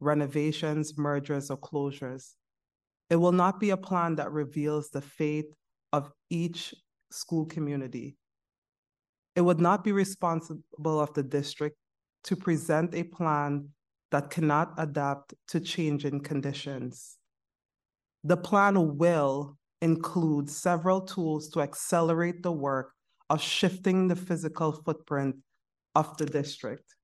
renovations, 0.00 0.96
mergers, 0.96 1.50
or 1.50 1.58
closures. 1.58 2.36
It 3.10 3.16
will 3.16 3.32
not 3.32 3.60
be 3.60 3.68
a 3.68 3.76
plan 3.76 4.14
that 4.14 4.32
reveals 4.32 4.88
the 4.88 5.02
fate 5.02 5.52
of 5.92 6.10
each 6.30 6.74
school 7.10 7.44
community. 7.44 8.16
It 9.36 9.42
would 9.42 9.60
not 9.60 9.84
be 9.84 9.92
responsible 9.92 11.00
of 11.00 11.12
the 11.12 11.22
district 11.22 11.76
to 12.24 12.34
present 12.34 12.94
a 12.94 13.02
plan 13.02 13.68
that 14.10 14.30
cannot 14.30 14.72
adapt 14.78 15.34
to 15.48 15.60
changing 15.60 16.20
conditions. 16.20 17.17
The 18.24 18.36
plan 18.36 18.96
will 18.98 19.56
include 19.80 20.50
several 20.50 21.00
tools 21.00 21.48
to 21.50 21.60
accelerate 21.60 22.42
the 22.42 22.52
work 22.52 22.92
of 23.30 23.40
shifting 23.40 24.08
the 24.08 24.16
physical 24.16 24.72
footprint 24.72 25.36
of 25.94 26.16
the 26.16 26.26
district, 26.26 26.94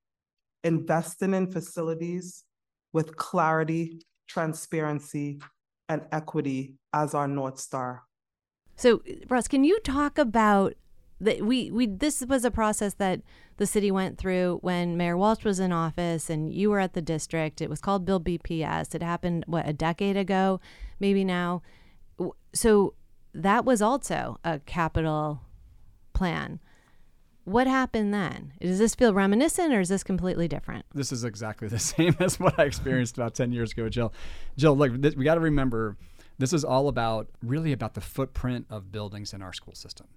investing 0.62 1.34
in 1.34 1.50
facilities 1.50 2.44
with 2.92 3.16
clarity, 3.16 4.02
transparency, 4.28 5.40
and 5.88 6.02
equity 6.12 6.76
as 6.92 7.14
our 7.14 7.28
North 7.28 7.58
Star. 7.58 8.02
So, 8.76 9.02
Russ, 9.28 9.48
can 9.48 9.64
you 9.64 9.78
talk 9.80 10.18
about 10.18 10.74
that? 11.20 11.44
We, 11.44 11.70
we 11.70 11.86
this 11.86 12.24
was 12.26 12.44
a 12.44 12.50
process 12.50 12.94
that 12.94 13.20
the 13.56 13.66
city 13.66 13.90
went 13.90 14.18
through 14.18 14.58
when 14.62 14.96
Mayor 14.96 15.16
Walsh 15.16 15.44
was 15.44 15.60
in 15.60 15.72
office 15.72 16.28
and 16.28 16.52
you 16.52 16.70
were 16.70 16.80
at 16.80 16.94
the 16.94 17.02
district. 17.02 17.60
It 17.60 17.70
was 17.70 17.80
called 17.80 18.04
Build 18.04 18.24
BPS. 18.24 18.94
It 18.94 19.02
happened, 19.02 19.44
what, 19.46 19.68
a 19.68 19.72
decade 19.72 20.16
ago, 20.16 20.60
maybe 20.98 21.24
now. 21.24 21.62
So 22.52 22.94
that 23.32 23.64
was 23.64 23.80
also 23.80 24.38
a 24.44 24.58
capital 24.60 25.42
plan. 26.12 26.60
What 27.44 27.66
happened 27.66 28.12
then? 28.12 28.54
Does 28.60 28.78
this 28.78 28.94
feel 28.94 29.12
reminiscent 29.12 29.72
or 29.72 29.80
is 29.80 29.90
this 29.90 30.02
completely 30.02 30.48
different? 30.48 30.86
This 30.94 31.12
is 31.12 31.24
exactly 31.24 31.68
the 31.68 31.78
same 31.78 32.16
as 32.18 32.40
what 32.40 32.58
I 32.58 32.64
experienced 32.64 33.16
about 33.16 33.34
10 33.34 33.52
years 33.52 33.72
ago, 33.72 33.88
Jill. 33.88 34.12
Jill, 34.56 34.76
look, 34.76 34.92
we 35.16 35.24
got 35.24 35.34
to 35.34 35.40
remember 35.40 35.96
this 36.38 36.52
is 36.52 36.64
all 36.64 36.88
about 36.88 37.28
really 37.42 37.72
about 37.72 37.94
the 37.94 38.00
footprint 38.00 38.66
of 38.68 38.90
buildings 38.90 39.32
in 39.32 39.42
our 39.42 39.52
school 39.52 39.74
system 39.74 40.08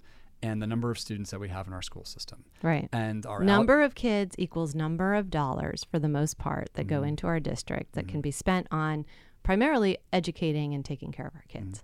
and 0.42 0.62
the 0.62 0.68
number 0.68 0.92
of 0.92 1.00
students 1.00 1.32
that 1.32 1.40
we 1.40 1.50
have 1.50 1.68
in 1.68 1.74
our 1.74 1.82
school 1.82 2.06
system. 2.06 2.46
Right. 2.62 2.90
And 2.92 3.26
our 3.26 3.44
number 3.44 3.82
of 3.82 3.96
kids 3.96 4.36
equals 4.38 4.76
number 4.76 5.16
of 5.16 5.30
dollars 5.30 5.86
for 5.90 6.00
the 6.00 6.10
most 6.10 6.38
part 6.38 6.70
that 6.74 6.88
mm-hmm. 6.88 6.98
go 6.98 7.04
into 7.04 7.28
our 7.28 7.40
district 7.40 7.94
that 7.94 8.06
mm-hmm. 8.06 8.12
can 8.12 8.22
be 8.22 8.32
spent 8.32 8.68
on 8.72 9.06
primarily 9.44 9.98
educating 10.12 10.74
and 10.74 10.84
taking 10.84 11.12
care 11.12 11.28
of 11.28 11.36
our 11.36 11.46
kids. 11.48 11.80
Mm-hmm. 11.80 11.84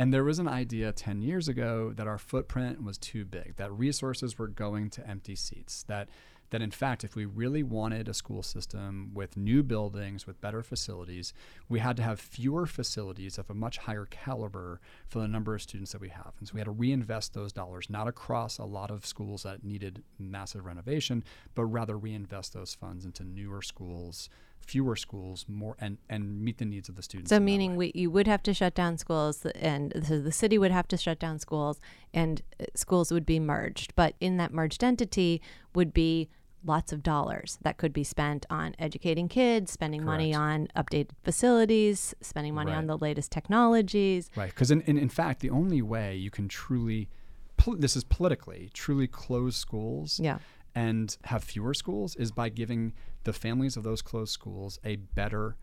And 0.00 0.14
there 0.14 0.22
was 0.22 0.38
an 0.38 0.46
idea 0.46 0.92
10 0.92 1.22
years 1.22 1.48
ago 1.48 1.92
that 1.96 2.06
our 2.06 2.18
footprint 2.18 2.84
was 2.84 2.98
too 2.98 3.24
big, 3.24 3.56
that 3.56 3.72
resources 3.72 4.38
were 4.38 4.46
going 4.46 4.90
to 4.90 5.04
empty 5.08 5.34
seats, 5.34 5.82
that 5.88 6.08
that 6.50 6.62
in 6.62 6.70
fact, 6.70 7.04
if 7.04 7.14
we 7.14 7.24
really 7.24 7.62
wanted 7.62 8.08
a 8.08 8.14
school 8.14 8.42
system 8.42 9.10
with 9.14 9.36
new 9.36 9.62
buildings, 9.62 10.26
with 10.26 10.40
better 10.40 10.62
facilities, 10.62 11.32
we 11.68 11.78
had 11.78 11.96
to 11.96 12.02
have 12.02 12.20
fewer 12.20 12.66
facilities 12.66 13.38
of 13.38 13.50
a 13.50 13.54
much 13.54 13.78
higher 13.78 14.06
caliber 14.06 14.80
for 15.06 15.20
the 15.20 15.28
number 15.28 15.54
of 15.54 15.62
students 15.62 15.92
that 15.92 16.00
we 16.00 16.08
have. 16.08 16.32
And 16.38 16.48
so 16.48 16.54
we 16.54 16.60
had 16.60 16.66
to 16.66 16.70
reinvest 16.70 17.34
those 17.34 17.52
dollars, 17.52 17.90
not 17.90 18.08
across 18.08 18.58
a 18.58 18.64
lot 18.64 18.90
of 18.90 19.04
schools 19.04 19.42
that 19.42 19.64
needed 19.64 20.02
massive 20.18 20.64
renovation, 20.64 21.24
but 21.54 21.64
rather 21.64 21.98
reinvest 21.98 22.54
those 22.54 22.74
funds 22.74 23.04
into 23.04 23.24
newer 23.24 23.62
schools 23.62 24.28
fewer 24.68 24.96
schools 24.96 25.46
more 25.48 25.76
and 25.80 25.96
and 26.10 26.42
meet 26.42 26.58
the 26.58 26.64
needs 26.64 26.88
of 26.88 26.96
the 26.96 27.02
students. 27.02 27.30
So 27.30 27.40
meaning 27.40 27.76
we 27.76 27.90
you 27.94 28.10
would 28.10 28.26
have 28.26 28.42
to 28.42 28.52
shut 28.52 28.74
down 28.74 28.98
schools 28.98 29.46
and 29.46 29.92
so 30.06 30.20
the 30.20 30.32
city 30.32 30.58
would 30.58 30.70
have 30.70 30.86
to 30.88 30.96
shut 30.96 31.18
down 31.18 31.38
schools 31.38 31.80
and 32.12 32.42
uh, 32.60 32.64
schools 32.74 33.10
would 33.10 33.24
be 33.24 33.40
merged. 33.40 33.94
But 33.96 34.14
in 34.20 34.36
that 34.36 34.52
merged 34.52 34.84
entity 34.84 35.40
would 35.74 35.94
be 35.94 36.28
lots 36.64 36.92
of 36.92 37.02
dollars 37.02 37.58
that 37.62 37.76
could 37.78 37.92
be 37.92 38.04
spent 38.04 38.44
on 38.50 38.74
educating 38.78 39.28
kids, 39.28 39.70
spending 39.72 40.00
Correct. 40.00 40.18
money 40.18 40.34
on 40.34 40.68
updated 40.76 41.10
facilities, 41.24 42.14
spending 42.20 42.54
money 42.54 42.72
right. 42.72 42.78
on 42.78 42.86
the 42.86 42.98
latest 42.98 43.30
technologies. 43.30 44.28
Right. 44.36 44.50
Because 44.50 44.70
in, 44.70 44.80
in, 44.82 44.98
in 44.98 45.08
fact, 45.08 45.40
the 45.40 45.50
only 45.50 45.82
way 45.82 46.16
you 46.16 46.30
can 46.30 46.48
truly 46.48 47.08
pol- 47.56 47.76
this 47.76 47.96
is 47.96 48.04
politically 48.04 48.70
truly 48.74 49.06
close 49.06 49.56
schools 49.56 50.18
Yeah. 50.22 50.38
and 50.74 51.16
have 51.24 51.44
fewer 51.44 51.74
schools 51.74 52.16
is 52.16 52.32
by 52.32 52.48
giving 52.48 52.92
the 53.24 53.32
families 53.32 53.76
of 53.76 53.82
those 53.84 54.02
closed 54.02 54.32
schools 54.32 54.78
a 54.84 54.96
better 54.96 55.56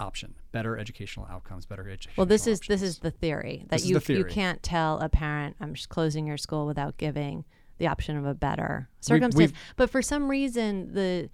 option, 0.00 0.34
better 0.52 0.78
educational 0.78 1.26
outcomes, 1.28 1.66
better 1.66 1.88
education. 1.88 2.12
Well, 2.16 2.26
this 2.26 2.46
is 2.46 2.60
this 2.68 2.82
is 2.82 3.00
the 3.00 3.10
theory 3.10 3.64
that 3.68 3.80
This 3.80 3.86
you 3.86 3.94
the 3.94 4.00
theory. 4.00 4.18
you 4.20 4.24
can't 4.24 4.62
tell 4.62 4.98
a 5.00 5.08
parent 5.08 5.56
I'm 5.60 5.74
just 5.74 5.88
closing 5.88 6.26
your 6.26 6.36
school 6.36 6.66
without 6.66 6.96
giving 6.98 7.44
the 7.78 7.86
option 7.86 8.16
of 8.16 8.24
a 8.26 8.34
better 8.34 8.88
circumstance. 9.00 9.36
we've- 9.36 9.54
but 9.76 9.88
for 9.90 10.02
some 10.02 10.28
reason, 10.28 10.92
the 10.94 11.30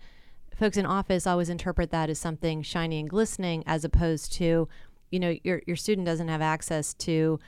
folks 0.56 0.76
in 0.76 0.86
office 0.86 1.26
always 1.26 1.48
interpret 1.48 1.90
that 1.90 2.08
as 2.10 2.18
something 2.18 2.62
shiny 2.62 3.00
and 3.00 3.10
glistening, 3.10 3.64
as 3.66 3.84
opposed 3.84 4.32
to, 4.34 4.68
you 5.10 5.18
know, 5.20 5.34
your 5.42 5.62
your 5.66 5.76
student 5.76 6.06
doesn't 6.06 6.28
have 6.28 6.40
access 6.42 6.94
to 6.94 7.38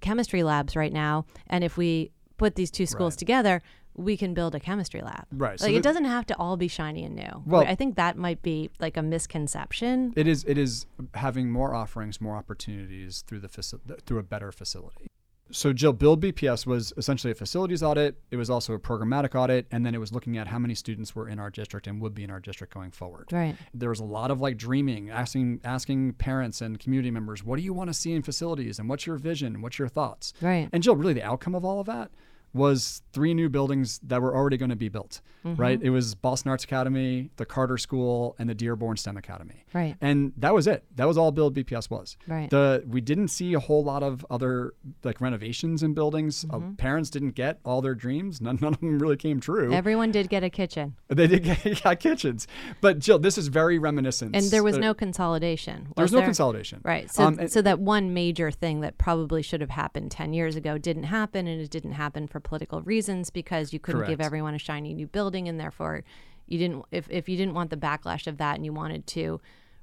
chemistry 0.00 0.42
labs 0.42 0.74
right 0.76 0.92
now, 0.92 1.24
and 1.46 1.62
if 1.64 1.76
we 1.76 2.10
put 2.36 2.54
these 2.56 2.70
two 2.70 2.86
schools 2.86 3.14
Right. 3.14 3.18
together. 3.18 3.62
We 3.96 4.16
can 4.16 4.34
build 4.34 4.56
a 4.56 4.58
chemistry 4.60 5.02
lab. 5.02 5.24
Right, 5.30 5.56
so 5.56 5.66
Like 5.66 5.74
the- 5.74 5.78
it 5.78 5.82
doesn't 5.84 6.06
have 6.06 6.26
to 6.26 6.36
all 6.36 6.56
be 6.56 6.66
shiny 6.66 7.04
and 7.04 7.14
new. 7.14 7.44
Well- 7.46 7.62
I 7.64 7.76
think 7.76 7.94
that 7.94 8.16
might 8.18 8.42
be 8.42 8.68
like 8.80 8.96
a 8.96 9.02
misconception. 9.02 10.12
It 10.16 10.26
is 10.26 10.42
it 10.48 10.58
is 10.58 10.86
having 11.14 11.48
more 11.50 11.74
offerings, 11.74 12.20
more 12.20 12.34
opportunities 12.34 13.22
through 13.22 13.38
the 13.38 13.48
faci- 13.48 14.00
through 14.04 14.18
a 14.18 14.24
better 14.24 14.50
facility. 14.50 15.06
So 15.54 15.72
Jill, 15.72 15.92
Build 15.92 16.20
BPS 16.20 16.66
was 16.66 16.92
essentially 16.96 17.30
a 17.30 17.34
facilities 17.34 17.82
audit. 17.82 18.16
It 18.32 18.36
was 18.36 18.50
also 18.50 18.74
a 18.74 18.78
programmatic 18.78 19.36
audit, 19.36 19.66
and 19.70 19.86
then 19.86 19.94
it 19.94 19.98
was 19.98 20.12
looking 20.12 20.36
at 20.36 20.48
how 20.48 20.58
many 20.58 20.74
students 20.74 21.14
were 21.14 21.28
in 21.28 21.38
our 21.38 21.48
district 21.48 21.86
and 21.86 22.00
would 22.00 22.12
be 22.12 22.24
in 22.24 22.30
our 22.30 22.40
district 22.40 22.74
going 22.74 22.90
forward. 22.90 23.32
Right. 23.32 23.54
There 23.72 23.88
was 23.88 24.00
a 24.00 24.04
lot 24.04 24.32
of 24.32 24.40
like 24.40 24.56
dreaming, 24.56 25.10
asking 25.10 25.60
asking 25.62 26.14
parents 26.14 26.60
and 26.60 26.80
community 26.80 27.12
members, 27.12 27.44
what 27.44 27.56
do 27.56 27.62
you 27.62 27.72
want 27.72 27.88
to 27.88 27.94
see 27.94 28.12
in 28.12 28.22
facilities, 28.22 28.80
and 28.80 28.88
what's 28.88 29.06
your 29.06 29.16
vision, 29.16 29.62
what's 29.62 29.78
your 29.78 29.88
thoughts? 29.88 30.32
Right. 30.40 30.68
And 30.72 30.82
Jill, 30.82 30.96
really, 30.96 31.14
the 31.14 31.22
outcome 31.22 31.54
of 31.54 31.64
all 31.64 31.78
of 31.78 31.86
that 31.86 32.10
was 32.54 33.02
three 33.12 33.34
new 33.34 33.48
buildings 33.50 33.98
that 34.04 34.22
were 34.22 34.34
already 34.34 34.56
going 34.56 34.70
to 34.70 34.76
be 34.76 34.88
built. 34.88 35.20
Mm-hmm. 35.44 35.60
Right? 35.60 35.82
It 35.82 35.90
was 35.90 36.14
Boston 36.14 36.50
Arts 36.50 36.64
Academy, 36.64 37.28
the 37.36 37.44
Carter 37.44 37.76
School, 37.76 38.34
and 38.38 38.48
the 38.48 38.54
Dearborn 38.54 38.96
STEM 38.96 39.18
Academy. 39.18 39.64
Right. 39.74 39.94
And 40.00 40.32
that 40.38 40.54
was 40.54 40.66
it. 40.66 40.84
That 40.96 41.06
was 41.06 41.18
all 41.18 41.32
Build 41.32 41.54
BPS 41.54 41.90
was. 41.90 42.16
Right. 42.26 42.48
The 42.48 42.82
we 42.86 43.02
didn't 43.02 43.28
see 43.28 43.52
a 43.52 43.60
whole 43.60 43.84
lot 43.84 44.02
of 44.02 44.24
other 44.30 44.72
like 45.02 45.20
renovations 45.20 45.82
in 45.82 45.92
buildings. 45.92 46.46
Uh, 46.48 46.54
Mm-hmm. 46.54 46.74
parents 46.76 47.10
didn't 47.10 47.32
get 47.32 47.58
all 47.64 47.82
their 47.82 47.94
dreams. 47.96 48.40
None, 48.40 48.58
none 48.62 48.72
of 48.74 48.80
them 48.80 48.98
really 48.98 49.16
came 49.18 49.38
true. 49.40 49.72
Everyone 49.74 50.10
did 50.12 50.30
get 50.30 50.42
a 50.44 50.48
kitchen. 50.48 50.94
they 51.08 51.26
did 51.26 51.42
get 51.42 51.82
got 51.84 52.00
kitchens. 52.00 52.46
But 52.80 53.00
Jill, 53.00 53.18
this 53.18 53.36
is 53.36 53.48
very 53.48 53.78
reminiscent. 53.78 54.34
And 54.36 54.46
there 54.46 54.62
was 54.62 54.76
Uh, 54.76 54.80
no 54.80 54.94
consolidation. 54.94 55.88
there 55.96 56.04
was 56.04 56.12
was 56.12 56.20
no 56.20 56.24
consolidation. 56.24 56.80
Right. 56.84 57.10
So, 57.10 57.24
Um, 57.24 57.38
and- 57.38 57.50
so 57.52 57.60
that 57.62 57.80
one 57.80 58.14
major 58.14 58.50
thing 58.50 58.80
that 58.80 58.96
probably 58.96 59.42
should 59.42 59.60
have 59.60 59.70
happened 59.70 60.10
10 60.10 60.32
years 60.32 60.54
ago 60.56 60.78
didn't 60.78 61.04
happen, 61.04 61.46
and 61.46 61.60
it 61.60 61.70
didn't 61.70 61.92
happen 61.92 62.26
for 62.28 62.40
political 62.44 62.80
reasons 62.82 63.30
because 63.30 63.72
you 63.72 63.80
couldn't 63.80 64.06
give 64.06 64.20
everyone 64.20 64.54
a 64.54 64.58
shiny 64.58 64.94
new 64.94 65.06
building, 65.08 65.48
and 65.48 65.58
therefore 65.58 66.04
you 66.46 66.58
didn't. 66.58 66.84
If 66.92 67.10
if 67.10 67.28
you 67.28 67.36
didn't 67.36 67.54
want 67.54 67.70
the 67.70 67.76
backlash 67.76 68.26
of 68.26 68.36
that 68.38 68.54
and 68.56 68.64
you 68.64 68.72
wanted 68.72 69.06
to 69.08 69.40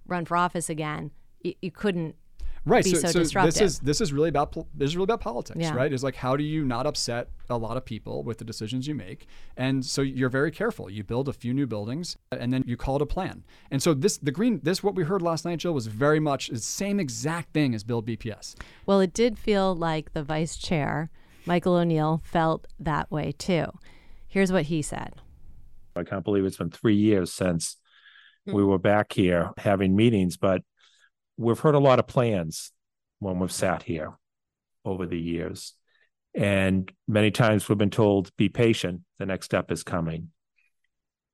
run 0.07 0.23
for 0.25 0.37
office 0.37 0.69
again, 0.69 1.11
you, 1.41 1.53
you 1.61 1.71
couldn't. 1.71 2.15
right 2.65 2.83
be 2.83 2.91
so, 2.91 2.99
so 2.99 3.07
so 3.07 3.19
disruptive. 3.19 3.53
this 3.55 3.61
is 3.61 3.79
this 3.79 4.01
is 4.01 4.13
really 4.13 4.29
about 4.29 4.53
this 4.77 4.89
is 4.89 4.95
really 4.95 5.05
about 5.05 5.19
politics 5.21 5.57
Yeah. 5.59 5.73
right 5.73 5.91
is 5.91 6.03
like 6.03 6.15
how 6.15 6.35
do 6.37 6.43
you 6.43 6.63
not 6.63 6.85
upset 6.85 7.29
a 7.49 7.57
lot 7.57 7.75
of 7.75 7.83
people 7.85 8.21
with 8.23 8.37
the 8.37 8.45
decisions 8.45 8.85
you 8.87 8.93
make 8.93 9.25
and 9.57 9.83
so 9.83 10.03
you're 10.03 10.29
very 10.29 10.51
careful 10.51 10.87
you 10.87 11.03
build 11.03 11.27
a 11.27 11.33
few 11.33 11.53
new 11.55 11.65
buildings 11.65 12.17
and 12.31 12.53
then 12.53 12.63
you 12.67 12.77
call 12.77 12.97
it 12.97 13.01
a 13.01 13.07
plan 13.07 13.43
and 13.71 13.81
so 13.81 13.95
this 13.95 14.17
the 14.19 14.31
green 14.31 14.59
this 14.61 14.83
what 14.83 14.93
we 14.93 15.03
heard 15.03 15.23
last 15.23 15.43
night 15.43 15.57
jill 15.57 15.73
was 15.73 15.87
very 15.87 16.19
much 16.19 16.49
the 16.49 16.59
same 16.59 16.99
exact 16.99 17.51
thing 17.51 17.73
as 17.73 17.83
build 17.83 18.05
bps 18.05 18.53
Well, 18.85 18.99
it 18.99 19.11
did 19.11 19.39
feel 19.39 19.73
like 19.75 20.13
the 20.13 20.23
vice 20.23 20.55
chair, 20.55 21.09
Michael 21.45 21.75
O'Neill, 21.75 22.21
felt 22.23 22.67
that 22.79 23.11
way 23.11 23.33
too. 23.37 23.65
Here's 24.27 24.51
what 24.51 24.65
he 24.65 24.81
said. 24.81 25.13
I 25.95 26.03
can't 26.03 26.23
believe 26.23 26.45
it's 26.45 26.57
been 26.57 26.69
three 26.69 26.95
years 26.95 27.33
since 27.33 27.77
we 28.45 28.63
were 28.63 28.79
back 28.79 29.13
here 29.13 29.51
having 29.57 29.95
meetings, 29.95 30.37
but 30.37 30.63
we've 31.37 31.59
heard 31.59 31.75
a 31.75 31.79
lot 31.79 31.99
of 31.99 32.07
plans 32.07 32.71
when 33.19 33.39
we've 33.39 33.51
sat 33.51 33.83
here 33.83 34.13
over 34.83 35.05
the 35.05 35.19
years. 35.19 35.73
And 36.33 36.91
many 37.07 37.29
times 37.29 37.67
we've 37.67 37.77
been 37.77 37.89
told, 37.89 38.35
be 38.37 38.49
patient, 38.49 39.01
the 39.19 39.25
next 39.25 39.45
step 39.45 39.71
is 39.71 39.83
coming. 39.83 40.29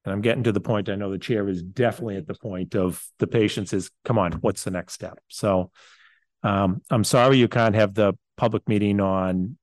And 0.04 0.14
I'm 0.14 0.22
getting 0.22 0.44
to 0.44 0.52
the 0.52 0.60
point, 0.60 0.90
I 0.90 0.96
know 0.96 1.12
the 1.12 1.18
chair 1.18 1.48
is 1.48 1.62
definitely 1.62 2.18
at 2.18 2.28
the 2.28 2.34
point 2.34 2.76
of 2.76 3.04
the 3.20 3.28
patience 3.28 3.74
is, 3.74 3.92
come 4.06 4.18
on, 4.18 4.34
what's 4.34 4.64
the 4.64 4.72
next 4.72 4.94
step? 4.94 5.20
So 5.28 5.72
um, 6.44 6.82
I'm 6.90 7.04
sorry 7.04 7.38
you 7.38 7.48
can't 7.48 7.76
have 7.76 7.94
the 7.94 8.14
public 8.38 8.68
meeting 8.68 9.00
on 9.00 9.58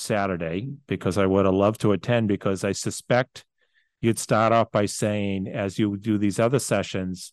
Saturday 0.00 0.68
because 0.86 1.18
I 1.18 1.26
would 1.26 1.44
have 1.44 1.54
loved 1.54 1.80
to 1.82 1.92
attend 1.92 2.28
because 2.28 2.64
I 2.64 2.72
suspect 2.72 3.44
you'd 4.00 4.18
start 4.18 4.52
off 4.52 4.70
by 4.70 4.86
saying, 4.86 5.46
as 5.48 5.78
you 5.78 5.96
do 5.96 6.18
these 6.18 6.40
other 6.40 6.58
sessions, 6.58 7.32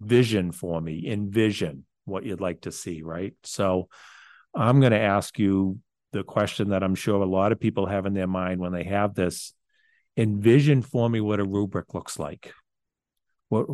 vision 0.00 0.50
for 0.50 0.80
me, 0.80 1.06
envision 1.06 1.84
what 2.04 2.24
you'd 2.24 2.40
like 2.40 2.62
to 2.62 2.72
see, 2.72 3.02
right? 3.02 3.34
So 3.44 3.88
I'm 4.54 4.80
going 4.80 4.92
to 4.92 5.00
ask 5.00 5.38
you 5.38 5.78
the 6.12 6.24
question 6.24 6.70
that 6.70 6.82
I'm 6.82 6.96
sure 6.96 7.22
a 7.22 7.26
lot 7.26 7.52
of 7.52 7.60
people 7.60 7.86
have 7.86 8.06
in 8.06 8.14
their 8.14 8.26
mind 8.26 8.60
when 8.60 8.72
they 8.72 8.84
have 8.84 9.14
this 9.14 9.54
envision 10.16 10.82
for 10.82 11.08
me 11.08 11.20
what 11.20 11.38
a 11.38 11.44
rubric 11.44 11.94
looks 11.94 12.18
like. 12.18 12.52
What, 13.48 13.66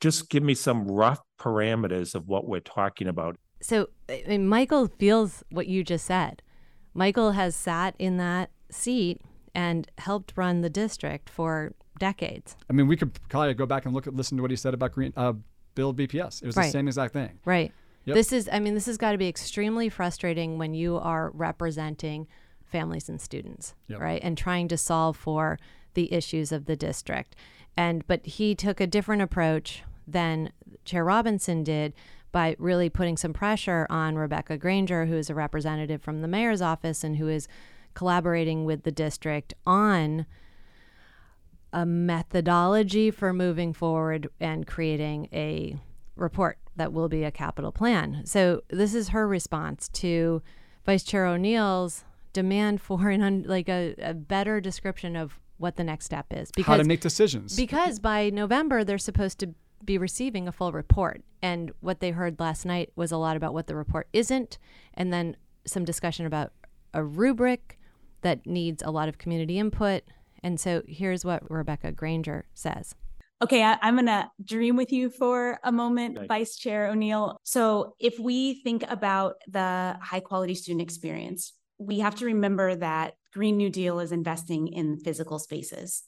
just 0.00 0.28
give 0.28 0.42
me 0.42 0.54
some 0.54 0.88
rough 0.88 1.20
parameters 1.40 2.14
of 2.14 2.26
what 2.26 2.48
we're 2.48 2.60
talking 2.60 3.06
about. 3.06 3.36
So 3.60 3.88
Michael 4.28 4.88
feels 4.98 5.44
what 5.50 5.68
you 5.68 5.84
just 5.84 6.06
said. 6.06 6.42
Michael 6.94 7.32
has 7.32 7.54
sat 7.56 7.94
in 7.98 8.16
that 8.18 8.50
seat 8.70 9.20
and 9.54 9.90
helped 9.98 10.32
run 10.36 10.60
the 10.60 10.70
district 10.70 11.28
for 11.28 11.72
decades. 11.98 12.56
i 12.70 12.72
mean 12.72 12.86
we 12.86 12.96
could 12.96 13.12
probably 13.28 13.52
go 13.54 13.66
back 13.66 13.84
and 13.84 13.92
look 13.92 14.06
at 14.06 14.14
listen 14.14 14.36
to 14.36 14.42
what 14.42 14.50
he 14.52 14.56
said 14.56 14.72
about 14.72 14.92
green 14.92 15.12
uh, 15.16 15.32
build 15.74 15.96
bps 15.98 16.40
it 16.42 16.46
was 16.46 16.56
Right. 16.56 16.66
the 16.66 16.70
same 16.70 16.86
exact 16.86 17.12
thing 17.12 17.38
Right. 17.44 17.72
Yep. 18.04 18.14
This 18.14 18.32
is, 18.32 18.48
I 18.50 18.58
mean, 18.58 18.72
this 18.74 18.86
has 18.86 18.96
got 18.96 19.12
to 19.12 19.18
be 19.18 19.28
extremely 19.28 19.88
frustrating 19.90 20.56
when 20.56 20.72
you 20.72 20.96
are 20.96 21.30
representing 21.34 22.26
families 22.64 23.06
and 23.10 23.20
students, 23.20 23.74
Yep. 23.88 24.00
right? 24.00 24.20
And 24.22 24.38
trying 24.38 24.68
to 24.68 24.78
solve 24.78 25.14
for 25.16 25.58
the 25.92 26.10
issues 26.12 26.50
of 26.52 26.64
the 26.64 26.74
district. 26.76 27.36
And, 27.76 28.06
but 28.06 28.24
he 28.24 28.54
took 28.54 28.80
a 28.80 28.86
different 28.86 29.20
approach 29.20 29.82
than 30.06 30.52
Chair 30.86 31.04
Robinson 31.04 31.62
did 31.62 31.92
by 32.32 32.56
really 32.58 32.88
putting 32.88 33.16
some 33.16 33.32
pressure 33.32 33.86
on 33.90 34.16
Rebecca 34.16 34.56
Granger, 34.56 35.06
who 35.06 35.16
is 35.16 35.30
a 35.30 35.34
representative 35.34 36.02
from 36.02 36.20
the 36.20 36.28
mayor's 36.28 36.62
office 36.62 37.02
and 37.02 37.16
who 37.16 37.28
is 37.28 37.48
collaborating 37.94 38.64
with 38.64 38.82
the 38.82 38.92
district 38.92 39.54
on 39.66 40.26
a 41.72 41.84
methodology 41.84 43.10
for 43.10 43.32
moving 43.32 43.72
forward 43.72 44.28
and 44.40 44.66
creating 44.66 45.28
a 45.32 45.76
report 46.16 46.58
that 46.76 46.92
will 46.92 47.08
be 47.08 47.24
a 47.24 47.30
capital 47.30 47.72
plan. 47.72 48.22
So 48.24 48.62
this 48.68 48.94
is 48.94 49.08
her 49.08 49.26
response 49.26 49.88
to 49.90 50.42
Vice 50.86 51.02
Chair 51.02 51.26
O'Neill's 51.26 52.04
demand 52.32 52.80
for 52.80 53.08
an 53.10 53.22
un, 53.22 53.44
like 53.46 53.68
a, 53.68 53.94
a 53.98 54.14
better 54.14 54.60
description 54.60 55.16
of 55.16 55.38
what 55.58 55.76
the 55.76 55.84
next 55.84 56.04
step 56.04 56.26
is 56.30 56.50
how 56.64 56.76
to 56.76 56.84
make 56.84 57.00
decisions 57.00 57.56
because 57.56 57.98
by 57.98 58.30
November 58.30 58.84
they're 58.84 58.96
supposed 58.96 59.40
to 59.40 59.52
be 59.84 59.98
receiving 59.98 60.48
a 60.48 60.52
full 60.52 60.72
report 60.72 61.22
and 61.42 61.72
what 61.80 62.00
they 62.00 62.10
heard 62.10 62.40
last 62.40 62.64
night 62.64 62.90
was 62.96 63.12
a 63.12 63.16
lot 63.16 63.36
about 63.36 63.54
what 63.54 63.66
the 63.66 63.76
report 63.76 64.08
isn't 64.12 64.58
and 64.94 65.12
then 65.12 65.36
some 65.64 65.84
discussion 65.84 66.26
about 66.26 66.52
a 66.94 67.04
rubric 67.04 67.78
that 68.22 68.46
needs 68.46 68.82
a 68.82 68.90
lot 68.90 69.08
of 69.08 69.18
community 69.18 69.58
input 69.58 70.02
and 70.42 70.58
so 70.58 70.82
here's 70.86 71.24
what 71.24 71.48
Rebecca 71.50 71.92
Granger 71.92 72.46
says 72.54 72.94
Okay, 73.40 73.62
I, 73.62 73.78
I'm 73.82 73.94
going 73.94 74.06
to 74.06 74.28
dream 74.42 74.74
with 74.74 74.90
you 74.90 75.10
for 75.10 75.60
a 75.62 75.70
moment, 75.70 76.18
Right. 76.18 76.26
Vice 76.26 76.56
Chair 76.56 76.88
O'Neill. 76.88 77.38
So, 77.44 77.94
if 78.00 78.18
we 78.18 78.54
think 78.64 78.82
about 78.88 79.36
the 79.46 79.96
high 80.02 80.18
quality 80.18 80.56
student 80.56 80.82
experience, 80.82 81.52
we 81.78 82.00
have 82.00 82.16
to 82.16 82.24
remember 82.24 82.74
that 82.74 83.14
Green 83.32 83.56
New 83.56 83.70
Deal 83.70 84.00
is 84.00 84.10
investing 84.10 84.66
in 84.66 84.98
physical 84.98 85.38
spaces. 85.38 86.02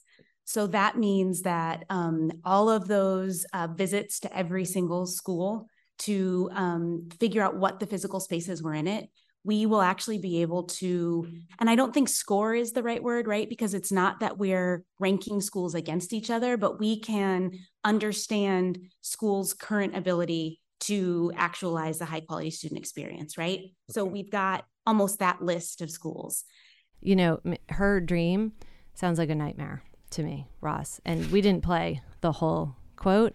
So, 0.51 0.67
that 0.67 0.97
means 0.97 1.43
that 1.43 1.85
um, 1.89 2.31
all 2.43 2.69
of 2.69 2.87
those 2.87 3.45
uh, 3.53 3.67
visits 3.67 4.19
to 4.21 4.37
every 4.37 4.65
single 4.65 5.05
school 5.05 5.67
to 5.99 6.49
um, 6.53 7.07
figure 7.19 7.41
out 7.41 7.55
what 7.55 7.79
the 7.79 7.85
physical 7.85 8.19
spaces 8.19 8.61
were 8.61 8.73
in 8.73 8.87
it, 8.87 9.09
we 9.43 9.65
will 9.65 9.81
actually 9.81 10.17
be 10.17 10.41
able 10.41 10.63
to 10.63 11.27
and 11.59 11.69
I 11.69 11.75
don't 11.75 11.93
think 11.93 12.09
score 12.09 12.53
is 12.53 12.73
the 12.73 12.83
right 12.83 13.01
word, 13.01 13.27
right? 13.27 13.47
Because 13.47 13.73
it's 13.73 13.91
not 13.91 14.19
that 14.19 14.37
we're 14.37 14.83
ranking 14.99 15.41
schools 15.41 15.73
against 15.73 16.11
each 16.11 16.29
other, 16.29 16.57
but 16.57 16.79
we 16.79 16.99
can 16.99 17.51
understand 17.83 18.79
schools' 19.01 19.53
current 19.53 19.95
ability 19.95 20.59
to 20.81 21.31
actualize 21.35 21.99
the 21.99 22.05
high 22.05 22.21
quality 22.21 22.51
student 22.51 22.79
experience, 22.79 23.37
right? 23.37 23.59
So 23.89 24.03
we've 24.03 24.31
got 24.31 24.65
almost 24.85 25.19
that 25.19 25.41
list 25.41 25.81
of 25.81 25.89
schools. 25.89 26.43
you 26.99 27.15
know, 27.15 27.39
her 27.69 28.01
dream 28.01 28.51
sounds 28.95 29.17
like 29.17 29.29
a 29.29 29.35
nightmare 29.35 29.83
to 30.11 30.23
me, 30.23 30.47
Ross. 30.61 30.99
And 31.05 31.31
we 31.31 31.41
didn't 31.41 31.63
play 31.63 32.01
the 32.21 32.31
whole 32.33 32.75
quote, 32.95 33.33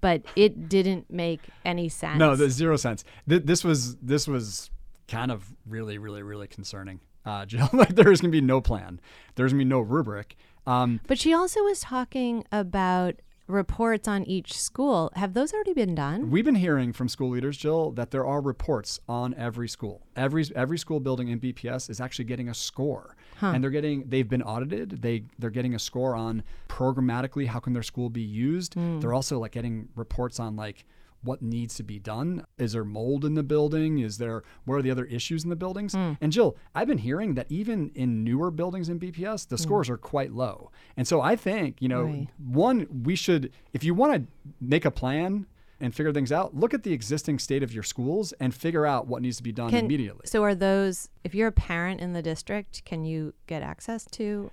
but 0.00 0.22
it 0.36 0.68
didn't 0.68 1.10
make 1.10 1.40
any 1.64 1.88
sense. 1.88 2.18
No, 2.18 2.36
there's 2.36 2.52
zero 2.52 2.76
sense. 2.76 3.04
Th- 3.28 3.42
this 3.44 3.62
was 3.64 3.96
this 3.96 4.26
was 4.28 4.70
kind 5.08 5.30
of 5.30 5.52
really, 5.66 5.98
really, 5.98 6.22
really 6.22 6.46
concerning. 6.48 7.00
uh, 7.26 7.44
Jill. 7.50 7.68
like 7.72 7.94
there's 7.94 8.20
going 8.20 8.30
to 8.32 8.36
be 8.36 8.40
no 8.40 8.60
plan. 8.60 9.00
There's 9.34 9.52
going 9.52 9.60
to 9.60 9.64
be 9.64 9.68
no 9.68 9.80
rubric. 9.80 10.36
Um, 10.66 11.00
but 11.06 11.18
she 11.18 11.32
also 11.34 11.62
was 11.62 11.80
talking 11.80 12.44
about 12.50 13.16
reports 13.46 14.08
on 14.08 14.24
each 14.24 14.58
school. 14.58 15.10
Have 15.16 15.34
those 15.34 15.52
already 15.52 15.74
been 15.74 15.94
done? 15.94 16.30
We've 16.30 16.44
been 16.46 16.54
hearing 16.54 16.94
from 16.94 17.08
school 17.10 17.28
leaders, 17.28 17.58
Jill, 17.58 17.90
that 17.92 18.10
there 18.10 18.24
are 18.24 18.40
reports 18.40 18.98
on 19.06 19.34
every 19.34 19.68
school. 19.68 20.06
Every 20.16 20.46
every 20.56 20.78
school 20.78 21.00
building 21.00 21.28
in 21.28 21.38
BPS 21.40 21.90
is 21.90 22.00
actually 22.00 22.24
getting 22.24 22.48
a 22.48 22.54
score. 22.54 23.14
Huh. 23.38 23.52
And 23.54 23.62
they're 23.62 23.70
getting 23.70 24.04
they've 24.08 24.28
been 24.28 24.42
audited. 24.42 25.02
They 25.02 25.24
they're 25.38 25.50
getting 25.50 25.74
a 25.74 25.78
score 25.78 26.14
on 26.14 26.42
programmatically 26.68 27.46
how 27.46 27.58
can 27.58 27.72
their 27.72 27.82
school 27.82 28.10
be 28.10 28.22
used. 28.22 28.74
Mm. 28.74 29.00
They're 29.00 29.14
also 29.14 29.38
like 29.38 29.52
getting 29.52 29.88
reports 29.96 30.38
on 30.40 30.56
like 30.56 30.84
what 31.22 31.42
needs 31.42 31.74
to 31.74 31.82
be 31.82 31.98
done. 31.98 32.44
Is 32.58 32.72
there 32.72 32.84
mold 32.84 33.24
in 33.24 33.34
the 33.34 33.42
building? 33.42 33.98
Is 33.98 34.18
there 34.18 34.42
what 34.64 34.76
are 34.76 34.82
the 34.82 34.90
other 34.90 35.06
issues 35.06 35.42
in 35.42 35.50
the 35.50 35.56
buildings? 35.56 35.94
Mm. 35.94 36.18
And 36.20 36.32
Jill, 36.32 36.56
I've 36.74 36.88
been 36.88 36.98
hearing 36.98 37.34
that 37.34 37.46
even 37.50 37.90
in 37.94 38.22
newer 38.22 38.50
buildings 38.50 38.88
in 38.88 39.00
BPS, 39.00 39.48
the 39.48 39.56
mm. 39.56 39.60
scores 39.60 39.90
are 39.90 39.96
quite 39.96 40.32
low. 40.32 40.70
And 40.96 41.08
so 41.08 41.20
I 41.20 41.36
think, 41.36 41.80
you 41.80 41.88
know, 41.88 42.04
right. 42.04 42.28
one, 42.38 42.86
we 43.04 43.16
should 43.16 43.52
if 43.72 43.82
you 43.82 43.94
want 43.94 44.14
to 44.14 44.22
make 44.60 44.84
a 44.84 44.90
plan 44.90 45.46
and 45.84 45.94
figure 45.94 46.12
things 46.12 46.32
out, 46.32 46.56
look 46.56 46.72
at 46.72 46.82
the 46.82 46.92
existing 46.94 47.38
state 47.38 47.62
of 47.62 47.72
your 47.72 47.82
schools 47.82 48.32
and 48.40 48.54
figure 48.54 48.86
out 48.86 49.06
what 49.06 49.20
needs 49.20 49.36
to 49.36 49.42
be 49.42 49.52
done 49.52 49.68
can, 49.68 49.84
immediately. 49.84 50.22
So 50.24 50.42
are 50.42 50.54
those 50.54 51.10
if 51.22 51.34
you're 51.34 51.48
a 51.48 51.52
parent 51.52 52.00
in 52.00 52.14
the 52.14 52.22
district, 52.22 52.84
can 52.86 53.04
you 53.04 53.34
get 53.46 53.62
access 53.62 54.06
to 54.12 54.50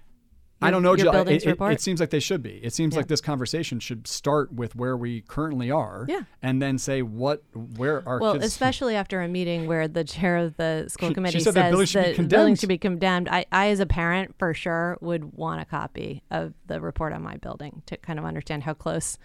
I 0.64 0.70
don't 0.70 0.84
know, 0.84 0.96
Jill. 0.96 1.16
It, 1.28 1.44
it, 1.44 1.60
it, 1.60 1.82
seems 1.82 2.00
like 2.00 2.12
they 2.12 2.20
should 2.20 2.44
be. 2.44 2.60
It 2.64 2.72
seems 2.72 2.94
yeah. 2.94 3.00
like 3.00 3.08
this 3.08 3.20
conversation 3.20 3.80
should 3.80 4.06
start 4.06 4.54
with 4.54 4.76
where 4.76 4.96
we 4.96 5.22
currently 5.22 5.72
are, 5.72 6.06
yeah. 6.08 6.22
and 6.44 6.62
then 6.62 6.78
say 6.78 7.02
what, 7.02 7.42
where 7.78 8.08
are 8.08 8.20
well, 8.20 8.34
kids... 8.34 8.46
especially 8.54 8.96
after 8.96 9.24
a 9.24 9.28
meeting 9.28 9.66
where 9.66 9.88
the 9.88 10.04
chair 10.04 10.38
of 10.38 10.56
the 10.58 10.86
school 10.88 11.16
committee 11.16 11.40
says 11.40 11.56
that 11.56 11.72
building 11.72 11.88
should, 11.88 12.16
that 12.16 12.28
building 12.28 12.54
should 12.54 12.70
be 12.70 12.78
condemned. 12.78 13.28
I, 13.28 13.46
I, 13.52 13.70
as 13.70 13.80
a 13.80 13.88
parent, 13.88 14.36
for 14.38 14.54
sure, 14.54 15.00
would 15.02 15.34
want 15.34 15.62
a 15.62 15.66
copy 15.66 16.22
of 16.30 16.54
the 16.68 16.80
report 16.80 17.12
on 17.12 17.24
my 17.24 17.38
building 17.38 17.82
to 17.88 17.98
kind 17.98 18.20
of 18.20 18.26
understand 18.26 18.62
how 18.62 18.76
close 18.76 19.18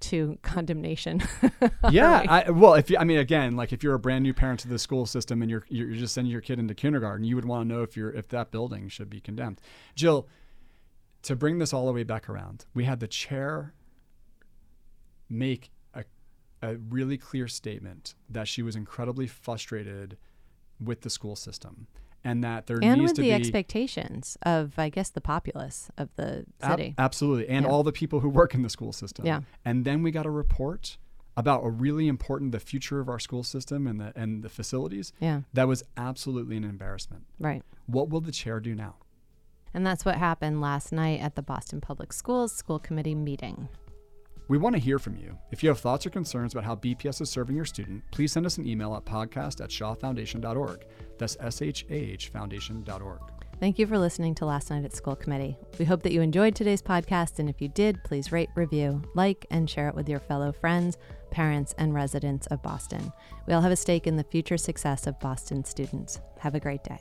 to 0.00 0.38
condemnation. 0.42 1.22
yeah, 1.90 2.24
I, 2.28 2.50
well, 2.50 2.74
if 2.74 2.90
you, 2.90 2.98
I 2.98 3.04
mean, 3.04 3.18
again, 3.18 3.56
like 3.56 3.72
if 3.72 3.82
you're 3.82 3.94
a 3.94 3.98
brand 3.98 4.22
new 4.22 4.34
parent 4.34 4.60
to 4.60 4.68
the 4.68 4.78
school 4.78 5.06
system 5.06 5.42
and 5.42 5.50
you're 5.50 5.64
you're 5.68 5.90
just 5.92 6.14
sending 6.14 6.30
your 6.30 6.40
kid 6.40 6.58
into 6.58 6.74
kindergarten, 6.74 7.24
you 7.24 7.36
would 7.36 7.44
want 7.44 7.68
to 7.68 7.74
know 7.74 7.82
if 7.82 7.96
you're 7.96 8.10
if 8.10 8.28
that 8.28 8.50
building 8.50 8.88
should 8.88 9.08
be 9.08 9.20
condemned. 9.20 9.60
Jill 9.94 10.28
to 11.24 11.34
bring 11.34 11.58
this 11.58 11.72
all 11.72 11.86
the 11.86 11.92
way 11.92 12.02
back 12.04 12.28
around, 12.28 12.66
we 12.74 12.84
had 12.84 13.00
the 13.00 13.08
chair 13.08 13.72
make 15.28 15.70
a, 15.94 16.04
a 16.62 16.76
really 16.76 17.16
clear 17.16 17.48
statement 17.48 18.14
that 18.28 18.46
she 18.46 18.62
was 18.62 18.76
incredibly 18.76 19.26
frustrated 19.26 20.18
with 20.78 21.00
the 21.00 21.10
school 21.10 21.34
system 21.34 21.86
and 22.24 22.42
that 22.42 22.66
there 22.66 22.78
and 22.82 23.00
needs 23.00 23.10
with 23.10 23.16
to 23.16 23.22
the 23.22 23.28
be 23.28 23.32
expectations 23.32 24.36
of 24.42 24.78
i 24.78 24.88
guess 24.88 25.10
the 25.10 25.20
populace 25.20 25.90
of 25.98 26.08
the 26.16 26.44
city. 26.62 26.94
ab- 26.96 27.04
absolutely. 27.04 27.48
And 27.48 27.64
yeah. 27.64 27.70
all 27.70 27.82
the 27.82 27.92
people 27.92 28.20
who 28.20 28.28
work 28.28 28.54
in 28.54 28.62
the 28.62 28.70
school 28.70 28.92
system. 28.92 29.26
Yeah. 29.26 29.40
And 29.64 29.84
then 29.84 30.02
we 30.02 30.10
got 30.10 30.26
a 30.26 30.30
report 30.30 30.98
about 31.36 31.64
a 31.64 31.68
really 31.68 32.06
important 32.06 32.52
the 32.52 32.60
future 32.60 33.00
of 33.00 33.08
our 33.08 33.18
school 33.18 33.42
system 33.42 33.86
and 33.86 34.00
the 34.00 34.12
and 34.14 34.42
the 34.42 34.48
facilities 34.48 35.12
yeah. 35.20 35.40
that 35.52 35.66
was 35.66 35.82
absolutely 35.96 36.56
an 36.56 36.64
embarrassment. 36.64 37.24
Right. 37.38 37.62
What 37.86 38.08
will 38.08 38.20
the 38.20 38.32
chair 38.32 38.60
do 38.60 38.74
now? 38.74 38.96
And 39.72 39.84
that's 39.84 40.04
what 40.04 40.16
happened 40.16 40.60
last 40.60 40.92
night 40.92 41.20
at 41.20 41.34
the 41.34 41.42
Boston 41.42 41.80
Public 41.80 42.12
Schools 42.12 42.54
School 42.54 42.78
Committee 42.78 43.16
meeting. 43.16 43.68
We 44.48 44.58
want 44.58 44.74
to 44.76 44.80
hear 44.80 44.98
from 44.98 45.16
you. 45.16 45.38
If 45.50 45.62
you 45.62 45.70
have 45.70 45.80
thoughts 45.80 46.04
or 46.04 46.10
concerns 46.10 46.52
about 46.52 46.64
how 46.64 46.76
BPS 46.76 47.22
is 47.22 47.30
serving 47.30 47.56
your 47.56 47.64
student, 47.64 48.02
please 48.10 48.32
send 48.32 48.44
us 48.44 48.58
an 48.58 48.66
email 48.66 48.94
at 48.94 49.04
podcast 49.04 49.62
at 49.62 49.70
shahfoundation.org. 49.70 50.84
That's 51.18 51.36
S 51.40 51.62
H 51.62 51.86
A 51.88 51.94
H 51.94 52.28
foundation.org. 52.28 53.20
Thank 53.60 53.78
you 53.78 53.86
for 53.86 53.98
listening 53.98 54.34
to 54.36 54.44
Last 54.44 54.68
Night 54.70 54.84
at 54.84 54.94
School 54.94 55.16
Committee. 55.16 55.56
We 55.78 55.84
hope 55.84 56.02
that 56.02 56.12
you 56.12 56.20
enjoyed 56.20 56.54
today's 56.54 56.82
podcast, 56.82 57.38
and 57.38 57.48
if 57.48 57.62
you 57.62 57.68
did, 57.68 58.02
please 58.04 58.32
rate, 58.32 58.50
review, 58.54 59.00
like, 59.14 59.46
and 59.50 59.70
share 59.70 59.88
it 59.88 59.94
with 59.94 60.08
your 60.08 60.18
fellow 60.18 60.52
friends, 60.52 60.98
parents, 61.30 61.74
and 61.78 61.94
residents 61.94 62.46
of 62.48 62.62
Boston. 62.62 63.12
We 63.46 63.54
all 63.54 63.62
have 63.62 63.72
a 63.72 63.76
stake 63.76 64.06
in 64.06 64.16
the 64.16 64.24
future 64.24 64.58
success 64.58 65.06
of 65.06 65.18
Boston 65.20 65.64
students. 65.64 66.20
Have 66.40 66.54
a 66.54 66.60
great 66.60 66.84
day. 66.84 66.98